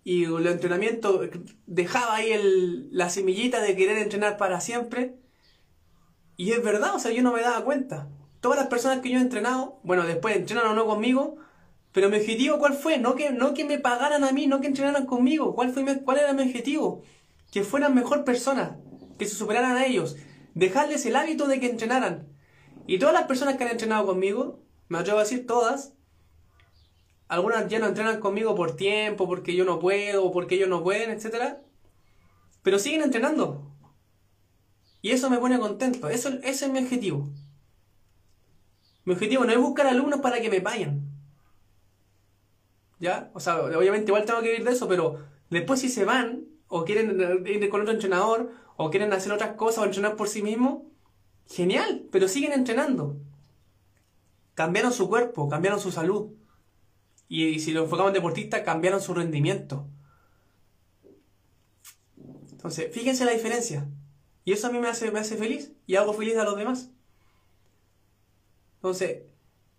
Y 0.05 0.25
el 0.25 0.45
entrenamiento 0.45 1.19
dejaba 1.65 2.17
ahí 2.17 2.31
el, 2.31 2.95
la 2.95 3.09
semillita 3.09 3.59
de 3.59 3.75
querer 3.75 3.97
entrenar 3.97 4.37
para 4.37 4.61
siempre. 4.61 5.15
Y 6.37 6.51
es 6.51 6.63
verdad, 6.63 6.93
o 6.93 6.99
sea, 6.99 7.11
yo 7.11 7.23
no 7.23 7.33
me 7.33 7.41
daba 7.41 7.65
cuenta. 7.65 8.07
Todas 8.39 8.59
las 8.59 8.67
personas 8.67 8.99
que 8.99 9.09
yo 9.09 9.17
he 9.17 9.21
entrenado, 9.21 9.79
bueno, 9.83 10.05
después 10.05 10.35
entrenan 10.35 10.67
o 10.67 10.75
no 10.75 10.85
conmigo, 10.85 11.37
pero 11.91 12.11
mi 12.11 12.17
objetivo, 12.17 12.59
¿cuál 12.59 12.75
fue? 12.75 12.99
No 12.99 13.15
que, 13.15 13.31
no 13.31 13.55
que 13.55 13.65
me 13.65 13.79
pagaran 13.79 14.23
a 14.23 14.31
mí, 14.31 14.45
no 14.45 14.61
que 14.61 14.67
entrenaran 14.67 15.07
conmigo. 15.07 15.55
¿Cuál, 15.55 15.73
fue 15.73 15.83
cuál 16.03 16.19
era 16.19 16.33
mi 16.33 16.43
objetivo? 16.43 17.01
Que 17.51 17.63
fueran 17.63 17.95
mejor 17.95 18.23
personas, 18.23 18.73
que 19.17 19.25
se 19.25 19.33
superaran 19.33 19.75
a 19.75 19.87
ellos. 19.87 20.17
Dejarles 20.53 21.03
el 21.07 21.15
hábito 21.15 21.47
de 21.47 21.59
que 21.59 21.71
entrenaran. 21.71 22.27
Y 22.85 22.99
todas 22.99 23.15
las 23.15 23.25
personas 23.25 23.57
que 23.57 23.63
han 23.63 23.71
entrenado 23.71 24.05
conmigo, 24.05 24.59
me 24.87 24.99
atrevo 24.99 25.17
a 25.17 25.23
decir 25.23 25.47
todas, 25.47 25.93
algunas 27.27 27.67
ya 27.67 27.79
no 27.79 27.87
entrenan 27.87 28.19
conmigo 28.19 28.55
por 28.55 28.75
tiempo, 28.75 29.27
porque 29.27 29.55
yo 29.55 29.65
no 29.65 29.79
puedo, 29.79 30.31
porque 30.31 30.55
ellos 30.55 30.69
no 30.69 30.83
pueden, 30.83 31.11
etc. 31.11 31.57
Pero 32.61 32.79
siguen 32.79 33.01
entrenando. 33.01 33.71
Y 35.01 35.11
eso 35.11 35.29
me 35.29 35.37
pone 35.37 35.59
contento. 35.59 36.09
Eso, 36.09 36.29
es 36.41 36.69
mi 36.69 36.79
objetivo. 36.79 37.29
Mi 39.03 39.13
objetivo 39.13 39.45
no 39.45 39.51
es 39.51 39.59
buscar 39.59 39.87
alumnos 39.87 40.19
para 40.19 40.41
que 40.41 40.49
me 40.49 40.61
paguen. 40.61 41.07
¿Ya? 42.99 43.29
O 43.33 43.39
sea, 43.39 43.61
obviamente 43.61 44.09
igual 44.09 44.25
tengo 44.25 44.41
que 44.41 44.49
vivir 44.49 44.63
de 44.63 44.71
eso, 44.71 44.87
pero 44.87 45.19
después 45.49 45.79
si 45.79 45.89
se 45.89 46.05
van, 46.05 46.45
o 46.67 46.85
quieren 46.85 47.45
ir 47.45 47.69
con 47.69 47.81
otro 47.81 47.93
entrenador, 47.93 48.51
o 48.77 48.89
quieren 48.89 49.13
hacer 49.13 49.31
otras 49.31 49.55
cosas, 49.55 49.83
o 49.83 49.85
entrenar 49.85 50.15
por 50.15 50.27
sí 50.27 50.41
mismos, 50.41 50.83
genial, 51.47 52.07
pero 52.11 52.27
siguen 52.27 52.53
entrenando. 52.53 53.17
Cambiaron 54.55 54.91
su 54.91 55.07
cuerpo, 55.07 55.49
cambiaron 55.49 55.79
su 55.79 55.91
salud. 55.91 56.31
Y, 57.27 57.59
si 57.59 57.71
lo 57.71 57.83
enfocamos 57.83 58.09
en 58.09 58.15
deportistas, 58.15 58.61
cambiaron 58.61 59.01
su 59.01 59.13
rendimiento. 59.13 59.87
Entonces, 62.51 62.93
fíjense 62.93 63.25
la 63.25 63.31
diferencia. 63.31 63.87
Y 64.43 64.53
eso 64.53 64.67
a 64.67 64.71
mí 64.71 64.79
me 64.79 64.87
hace, 64.87 65.11
me 65.11 65.19
hace 65.19 65.37
feliz 65.37 65.73
y 65.87 65.95
hago 65.95 66.13
feliz 66.13 66.37
a 66.37 66.43
los 66.43 66.57
demás. 66.57 66.91
Entonces, 68.75 69.23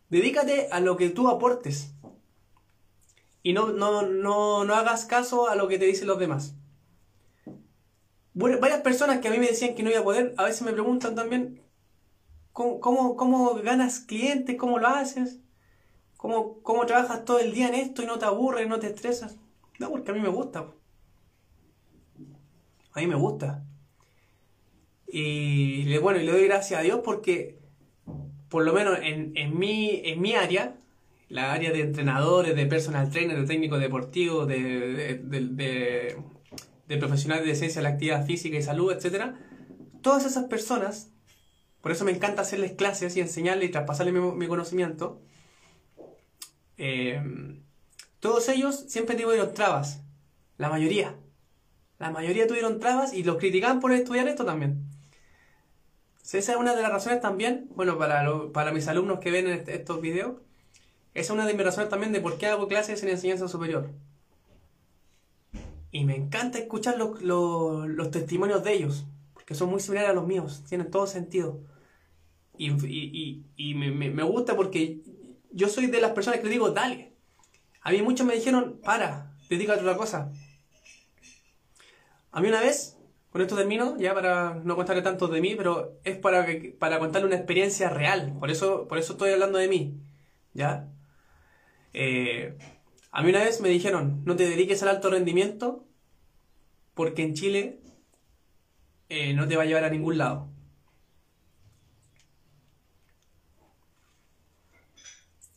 dedícate 0.09 0.69
a 0.73 0.81
lo 0.81 0.97
que 0.97 1.11
tú 1.11 1.29
aportes 1.29 1.93
y 3.47 3.53
no, 3.53 3.69
no, 3.69 4.03
no, 4.03 4.65
no 4.65 4.75
hagas 4.75 5.05
caso 5.05 5.49
a 5.49 5.55
lo 5.55 5.69
que 5.69 5.79
te 5.79 5.85
dicen 5.85 6.09
los 6.09 6.19
demás. 6.19 6.57
Varias 8.35 8.81
personas 8.81 9.21
que 9.21 9.29
a 9.29 9.31
mí 9.31 9.39
me 9.39 9.47
decían 9.47 9.77
que 9.77 9.85
no 9.85 9.91
iba 9.91 10.01
a 10.01 10.05
poder, 10.05 10.35
a 10.37 10.45
veces 10.45 10.63
me 10.63 10.73
preguntan 10.73 11.15
también, 11.15 11.63
¿cómo, 12.53 12.81
cómo, 13.17 13.55
ganas 13.55 14.01
clientes? 14.01 14.57
¿Cómo 14.57 14.79
lo 14.79 14.89
haces? 14.89 15.39
¿Cómo, 16.27 16.61
¿Cómo 16.63 16.87
trabajas 16.87 17.25
todo 17.25 17.39
el 17.39 17.55
día 17.55 17.69
en 17.69 17.75
esto 17.75 18.03
y 18.03 18.07
no 18.07 18.19
te 18.19 18.25
aburres, 18.25 18.67
no 18.67 18.81
te 18.81 18.89
estresas? 18.89 19.37
No, 19.79 19.91
porque 19.91 20.11
a 20.11 20.15
mí 20.15 20.19
me 20.19 20.29
gusta. 20.29 20.67
A 22.95 22.99
mí 22.99 23.07
me 23.07 23.15
gusta. 23.15 23.63
Y 25.07 25.97
bueno, 25.99 26.19
y 26.19 26.25
le 26.25 26.33
doy 26.33 26.49
gracias 26.49 26.81
a 26.81 26.83
Dios 26.83 27.03
porque, 27.05 27.61
por 28.49 28.65
lo 28.65 28.73
menos 28.73 28.99
en, 29.05 29.37
en, 29.37 29.57
mi, 29.57 30.03
en 30.03 30.21
mi 30.21 30.35
área, 30.35 30.75
la 31.29 31.53
área 31.53 31.71
de 31.71 31.83
entrenadores, 31.83 32.57
de 32.57 32.67
personal 32.67 33.09
trainer, 33.09 33.39
de 33.39 33.47
técnico 33.47 33.79
deportivo, 33.79 34.47
de, 34.47 35.21
de, 35.23 36.17
de, 36.89 36.97
profesionales 36.99 37.47
de 37.47 37.55
ciencia 37.55 37.81
de 37.81 37.85
la 37.85 37.95
actividad 37.95 38.27
física 38.27 38.57
y 38.57 38.63
salud, 38.63 38.91
etc. 38.91 39.35
Todas 40.03 40.27
esas 40.27 40.47
personas, 40.47 41.13
por 41.83 41.93
eso 41.93 42.05
me 42.05 42.11
encanta 42.11 42.43
hacerles 42.43 42.73
clases 42.73 43.17
y 43.17 43.21
enseñarles 43.21 43.69
y 43.69 43.71
traspasarles 43.71 44.13
mi, 44.13 44.49
conocimiento, 44.49 45.23
eh, 46.79 47.23
todos 48.21 48.49
ellos 48.49 48.85
siempre 48.89 49.17
tuvieron 49.17 49.55
trabas, 49.55 50.03
la 50.59 50.69
mayoría. 50.69 51.15
La 51.99 52.11
mayoría 52.11 52.47
tuvieron 52.47 52.79
trabas 52.81 53.15
y 53.15 53.25
los 53.25 53.37
criticaban 53.37 53.81
por 53.81 53.93
estudiar 53.93 54.29
esto 54.29 54.45
también. 54.45 54.85
Esa 56.23 56.39
es 56.39 56.59
una 56.59 56.75
de 56.75 56.83
las 56.83 56.93
razones 56.93 57.21
también, 57.21 57.69
bueno, 57.75 57.97
para, 57.99 58.27
para 58.53 58.73
mis 58.73 58.89
alumnos 58.89 59.21
que 59.21 59.31
ven 59.31 59.47
estos 59.69 60.01
videos, 60.01 60.35
esa 61.17 61.33
es 61.33 61.39
una 61.39 61.47
de 61.47 61.55
mis 61.55 61.65
razones 61.65 61.89
también 61.89 62.13
de 62.13 62.21
por 62.21 62.37
qué 62.37 62.47
hago 62.47 62.69
clases 62.69 63.03
en 63.03 63.09
enseñanza 63.09 63.49
superior. 63.49 63.89
Y 65.91 66.05
me 66.05 66.15
encanta 66.15 66.59
escuchar 66.59 66.99
los, 66.99 68.11
testimonios 68.11 68.63
de 68.63 68.75
ellos, 68.75 69.07
porque 69.33 69.55
son 69.55 69.71
muy 69.71 69.81
similares 69.81 70.11
a 70.11 70.13
los 70.13 70.27
míos, 70.27 70.63
tienen 70.69 70.91
todo 70.91 71.07
sentido. 71.07 71.61
Y, 72.59 73.75
me, 73.75 74.23
gusta 74.25 74.57
porque 74.57 75.01
yo 75.53 75.69
soy 75.69 75.87
de 75.87 76.01
las 76.01 76.13
personas 76.13 76.41
que 76.41 76.47
le 76.47 76.53
digo, 76.53 76.71
dale. 76.71 77.13
A 77.83 77.91
mí 77.91 78.03
muchos 78.03 78.27
me 78.27 78.35
dijeron, 78.35 78.81
para, 78.83 79.33
dedícate 79.49 79.81
a 79.81 79.83
otra 79.83 79.97
cosa. 79.97 80.33
A 82.33 82.41
mí 82.41 82.49
una 82.49 82.61
vez, 82.61 82.99
con 83.31 83.41
esto 83.41 83.57
termino, 83.57 83.97
ya 83.99 84.15
para 84.15 84.55
no 84.63 84.77
contarle 84.77 85.03
tanto 85.03 85.29
de 85.29 85.41
mí, 85.41 85.55
pero 85.57 85.99
es 86.05 86.17
para, 86.17 86.47
para 86.79 86.99
contarle 86.99 87.29
una 87.29 87.37
experiencia 87.37 87.89
real. 87.89 88.37
Por 88.39 88.51
eso, 88.51 88.89
por 88.89 88.99
eso 88.99 89.13
estoy 89.13 89.33
hablando 89.33 89.59
de 89.59 89.69
mí. 89.69 89.95
¿Ya? 90.53 90.89
Eh, 91.93 92.57
a 93.11 93.23
mí 93.23 93.31
una 93.31 93.45
vez 93.45 93.61
me 93.61 93.69
dijeron, 93.69 94.23
no 94.27 94.37
te 94.37 94.49
dediques 94.49 94.83
al 94.83 94.91
alto 94.91 95.09
rendimiento 95.09 95.87
porque 96.93 97.23
en 97.23 97.35
Chile 97.35 97.81
eh, 99.09 99.33
no 99.35 99.47
te 99.47 99.57
va 99.57 99.63
a 99.63 99.67
llevar 99.67 99.85
a 99.85 99.91
ningún 99.91 100.19
lado. 100.19 100.49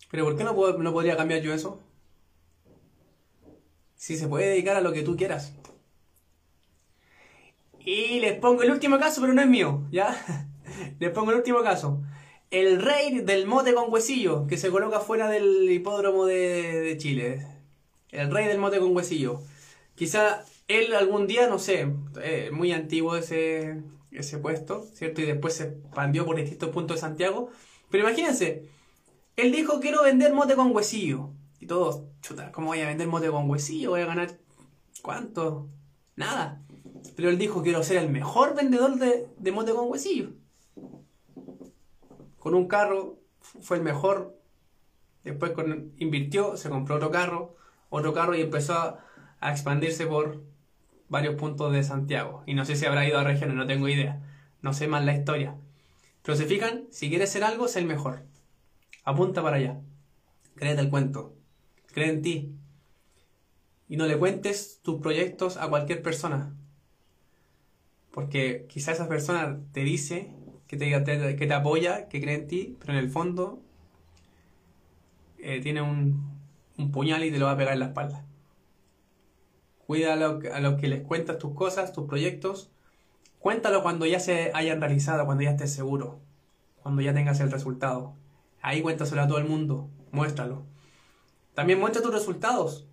Pero 0.10 0.26
¿por 0.26 0.36
qué 0.36 0.43
no, 0.43 0.54
no 0.54 0.93
podría 0.93 1.17
cambiar 1.17 1.41
yo 1.41 1.54
eso? 1.54 1.80
Si 3.95 4.17
se 4.17 4.28
puede 4.28 4.50
dedicar 4.50 4.76
a 4.76 4.82
lo 4.82 4.91
que 4.91 5.04
tú 5.04 5.15
quieras. 5.15 5.54
Y 7.80 8.19
les 8.19 8.38
pongo 8.39 8.63
el 8.63 8.72
último 8.72 9.00
caso, 9.00 9.22
pero 9.22 9.34
no 9.34 9.41
es 9.41 9.48
mío, 9.48 9.88
¿ya? 9.91 10.48
les 11.00 11.12
pongo 11.12 11.32
el 11.32 11.38
último 11.38 11.62
caso 11.63 12.02
el 12.52 12.82
rey 12.82 13.19
del 13.19 13.45
mote 13.45 13.74
con 13.74 13.91
huesillo, 13.91 14.48
que 14.48 14.58
se 14.58 14.69
coloca 14.69 15.00
fuera 15.00 15.30
del 15.30 15.69
hipódromo 15.72 16.26
de, 16.26 16.95
Chile. 16.98 17.45
El 18.10 18.32
rey 18.32 18.48
del 18.48 18.58
mote 18.58 18.80
con 18.80 18.95
huesillo. 18.95 19.41
Quizá 19.95 20.43
él 20.67 20.95
algún 20.95 21.28
día, 21.28 21.48
no 21.48 21.60
sé, 21.60 21.91
eh, 22.24 22.50
muy 22.52 22.72
antiguo 22.72 23.15
ese, 23.15 23.82
ese 24.12 24.38
puesto, 24.39 24.84
¿cierto? 24.93 25.22
Y 25.22 25.26
después 25.26 25.56
se 25.56 25.65
expandió 25.65 26.26
por 26.26 26.38
distintos 26.38 26.69
puntos 26.69 26.98
de 26.98 27.02
Santiago. 27.02 27.52
Pero 27.91 28.08
imagínense, 28.08 28.65
él 29.39 29.52
dijo, 29.52 29.80
quiero 29.80 30.04
vender 30.04 30.34
mote 30.34 30.56
con 30.56 30.75
huesillo. 30.75 31.32
Y 31.60 31.67
todos, 31.67 32.04
chuta, 32.21 32.52
¿cómo 32.52 32.67
voy 32.67 32.82
a 32.82 32.88
vender 32.88 33.08
mote 33.08 33.30
con 33.30 33.49
huesillo? 33.49 33.91
Voy 33.91 34.02
a 34.02 34.06
ganar, 34.06 34.38
¿cuánto? 35.02 35.67
Nada. 36.15 36.62
Pero 37.15 37.30
él 37.30 37.38
dijo, 37.38 37.62
quiero 37.62 37.84
ser 37.84 37.97
el 37.97 38.10
mejor 38.10 38.56
vendedor 38.56 38.95
de, 38.97 39.28
de 39.38 39.52
mote 39.52 39.73
con 39.73 39.89
huesillo 39.89 40.32
con 42.39 42.56
un 42.56 42.67
carro, 42.67 43.19
fue 43.62 43.78
el 43.78 43.84
mejor 43.84 44.36
después 45.23 45.52
invirtió, 45.97 46.58
se 46.58 46.69
compró 46.69 46.95
otro 46.95 47.12
carro, 47.12 47.56
otro 47.89 48.13
carro 48.13 48.36
y 48.36 48.41
empezó 48.41 48.73
a, 48.73 49.06
a 49.39 49.52
expandirse 49.52 50.08
por 50.08 50.41
varios 51.10 51.36
puntos 51.36 51.71
de 51.71 51.84
Santiago. 51.84 52.43
Y 52.47 52.54
no 52.54 52.65
sé 52.65 52.75
si 52.75 52.86
habrá 52.86 53.08
ido 53.08 53.19
a 53.19 53.23
regiones, 53.23 53.56
no 53.56 53.67
tengo 53.67 53.88
idea. 53.88 54.21
No 54.62 54.73
sé 54.73 54.88
más 54.88 55.04
la 55.06 55.13
historia. 55.15 55.56
Pero 56.23 56.38
se 56.38 56.45
fijan, 56.45 56.86
si 56.91 57.10
quieres 57.10 57.30
ser 57.32 57.43
algo, 57.43 57.67
sé 57.67 57.80
el 57.80 57.86
mejor. 57.86 58.23
Apunta 59.10 59.41
para 59.41 59.56
allá. 59.56 59.82
Créete 60.54 60.82
el 60.82 60.91
cuento. 60.91 61.34
Cree 61.88 62.10
en 62.10 62.22
ti. 62.22 62.54
Y 63.88 63.98
no 63.98 64.06
le 64.06 64.19
cuentes 64.19 64.82
tus 64.84 65.02
proyectos 65.02 65.58
a 65.58 65.67
cualquier 65.67 66.04
persona. 66.04 66.56
Porque 68.12 68.67
quizá 68.69 68.91
esa 68.91 69.10
persona 69.10 69.62
te 69.72 69.80
dice 69.80 70.32
que 70.67 70.78
te, 70.78 70.91
que 71.36 71.48
te 71.48 71.54
apoya, 71.56 72.08
que 72.08 72.22
cree 72.22 72.36
en 72.36 72.45
ti, 72.45 72.78
pero 72.80 72.93
en 72.93 73.00
el 73.00 73.10
fondo 73.10 73.63
eh, 75.39 75.60
tiene 75.60 75.82
un, 75.82 76.39
un 76.78 76.91
puñal 76.91 77.24
y 77.24 77.32
te 77.32 77.39
lo 77.39 77.48
va 77.48 77.54
a 77.54 77.58
pegar 77.58 77.74
en 77.74 77.80
la 77.80 77.88
espalda. 77.88 78.28
Cuida 79.88 80.13
a 80.13 80.60
los 80.60 80.80
que 80.80 80.88
les 80.88 81.02
cuentas 81.02 81.39
tus 81.39 81.56
cosas, 81.56 81.93
tus 81.93 82.06
proyectos. 82.06 82.69
Cuéntalo 83.39 83.82
cuando 83.82 84.06
ya 84.06 84.19
se 84.19 84.52
hayan 84.54 84.80
realizado, 84.80 85.26
cuando 85.26 85.45
ya 85.45 85.50
estés 85.50 85.74
seguro, 85.74 86.19
cuando 86.84 87.02
ya 87.02 87.12
tengas 87.12 87.39
el 87.39 87.52
resultado. 87.52 88.18
Ahí 88.62 88.82
cuéntaselo 88.82 89.22
a 89.22 89.28
todo 89.28 89.38
el 89.38 89.45
mundo, 89.45 89.89
muéstralo. 90.12 90.63
También 91.54 91.80
muestra 91.80 92.02
tus 92.02 92.13
resultados. 92.13 92.86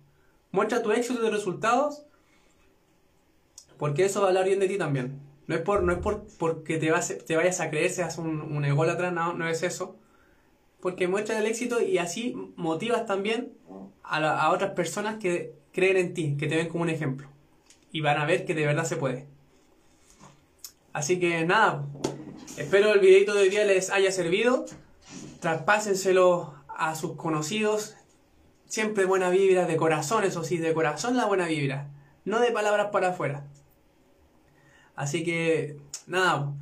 Muestra 0.51 0.81
tu 0.81 0.91
éxito 0.91 1.21
de 1.21 1.29
resultados, 1.29 2.03
porque 3.77 4.05
eso 4.05 4.21
va 4.21 4.27
a 4.27 4.29
hablar 4.29 4.45
bien 4.45 4.59
de 4.59 4.67
ti 4.67 4.77
también. 4.77 5.19
No 5.45 5.55
es 5.55 5.61
por, 5.61 5.83
no 5.83 5.93
es 5.93 5.99
por 5.99 6.25
porque 6.37 6.77
te, 6.77 6.91
vas, 6.91 7.13
te 7.25 7.35
vayas 7.35 7.59
a 7.59 7.69
creer, 7.69 7.91
seas 7.91 8.17
un, 8.17 8.41
un 8.41 8.65
ególatra, 8.65 9.11
no, 9.11 9.33
no 9.33 9.47
es 9.47 9.63
eso. 9.63 9.95
Porque 10.81 11.07
muestras 11.07 11.39
el 11.39 11.45
éxito 11.45 11.81
y 11.81 11.97
así 11.97 12.35
motivas 12.55 13.05
también 13.05 13.53
a, 14.03 14.17
a 14.17 14.51
otras 14.51 14.71
personas 14.71 15.17
que 15.17 15.53
creen 15.71 15.97
en 15.97 16.13
ti, 16.13 16.37
que 16.37 16.47
te 16.47 16.55
ven 16.55 16.69
como 16.69 16.83
un 16.83 16.89
ejemplo. 16.89 17.27
Y 17.91 18.01
van 18.01 18.17
a 18.17 18.25
ver 18.25 18.45
que 18.45 18.53
de 18.53 18.65
verdad 18.65 18.85
se 18.85 18.97
puede. 18.97 19.25
Así 20.93 21.19
que 21.19 21.45
nada, 21.45 21.85
espero 22.57 22.93
el 22.93 22.99
videito 22.99 23.33
de 23.33 23.41
hoy 23.43 23.49
día 23.49 23.63
les 23.65 23.89
haya 23.89 24.11
servido. 24.11 24.65
Traspásenselo 25.39 26.55
a 26.67 26.95
sus 26.95 27.15
conocidos. 27.15 27.95
Siempre 28.65 29.05
buena 29.05 29.29
vibra, 29.29 29.65
de 29.65 29.77
corazón, 29.77 30.23
eso 30.23 30.43
sí, 30.43 30.57
de 30.57 30.73
corazón 30.73 31.15
la 31.15 31.25
buena 31.25 31.47
vibra. 31.47 31.89
No 32.25 32.39
de 32.39 32.51
palabras 32.51 32.87
para 32.91 33.09
afuera. 33.09 33.45
Así 34.95 35.23
que 35.23 35.77
nada, 36.07 36.53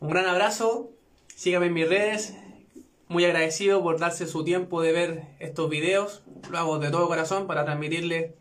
un 0.00 0.10
gran 0.10 0.26
abrazo. 0.26 0.90
Síganme 1.34 1.66
en 1.66 1.72
mis 1.72 1.88
redes. 1.88 2.36
Muy 3.08 3.24
agradecido 3.24 3.82
por 3.82 3.98
darse 3.98 4.26
su 4.26 4.44
tiempo 4.44 4.82
de 4.82 4.92
ver 4.92 5.24
estos 5.38 5.68
videos. 5.68 6.22
Lo 6.50 6.58
hago 6.58 6.78
de 6.78 6.90
todo 6.90 7.08
corazón 7.08 7.46
para 7.46 7.64
transmitirle 7.64 8.36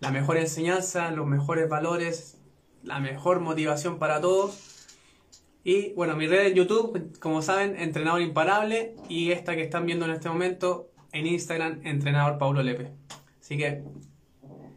la 0.00 0.10
mejor 0.10 0.36
enseñanza, 0.36 1.10
los 1.10 1.26
mejores 1.26 1.68
valores, 1.68 2.38
la 2.82 3.00
mejor 3.00 3.40
motivación 3.40 3.98
para 3.98 4.20
todos. 4.20 4.75
Y 5.68 5.94
bueno, 5.94 6.14
mi 6.14 6.28
red 6.28 6.46
en 6.46 6.54
YouTube, 6.54 7.18
como 7.18 7.42
saben, 7.42 7.76
Entrenador 7.76 8.20
Imparable. 8.20 8.94
Y 9.08 9.32
esta 9.32 9.56
que 9.56 9.64
están 9.64 9.84
viendo 9.84 10.04
en 10.04 10.12
este 10.12 10.28
momento 10.28 10.92
en 11.10 11.26
Instagram, 11.26 11.80
Entrenador 11.82 12.38
Paulo 12.38 12.62
Lepe. 12.62 12.92
Así 13.40 13.58
que 13.58 13.82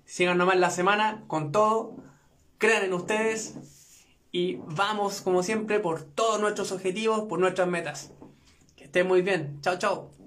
sigan 0.04 0.40
nomás 0.40 0.58
la 0.58 0.72
semana 0.72 1.26
con 1.28 1.52
todo. 1.52 1.96
Crean 2.58 2.86
en 2.86 2.94
ustedes. 2.94 3.54
Y 4.32 4.56
vamos, 4.66 5.22
como 5.22 5.44
siempre, 5.44 5.80
por 5.80 6.02
todos 6.02 6.42
nuestros 6.42 6.72
objetivos, 6.72 7.26
por 7.30 7.38
nuestras 7.38 7.68
metas. 7.68 8.12
Que 8.76 8.86
estén 8.86 9.08
muy 9.08 9.22
bien. 9.22 9.60
Chao, 9.62 9.78
chao. 9.78 10.19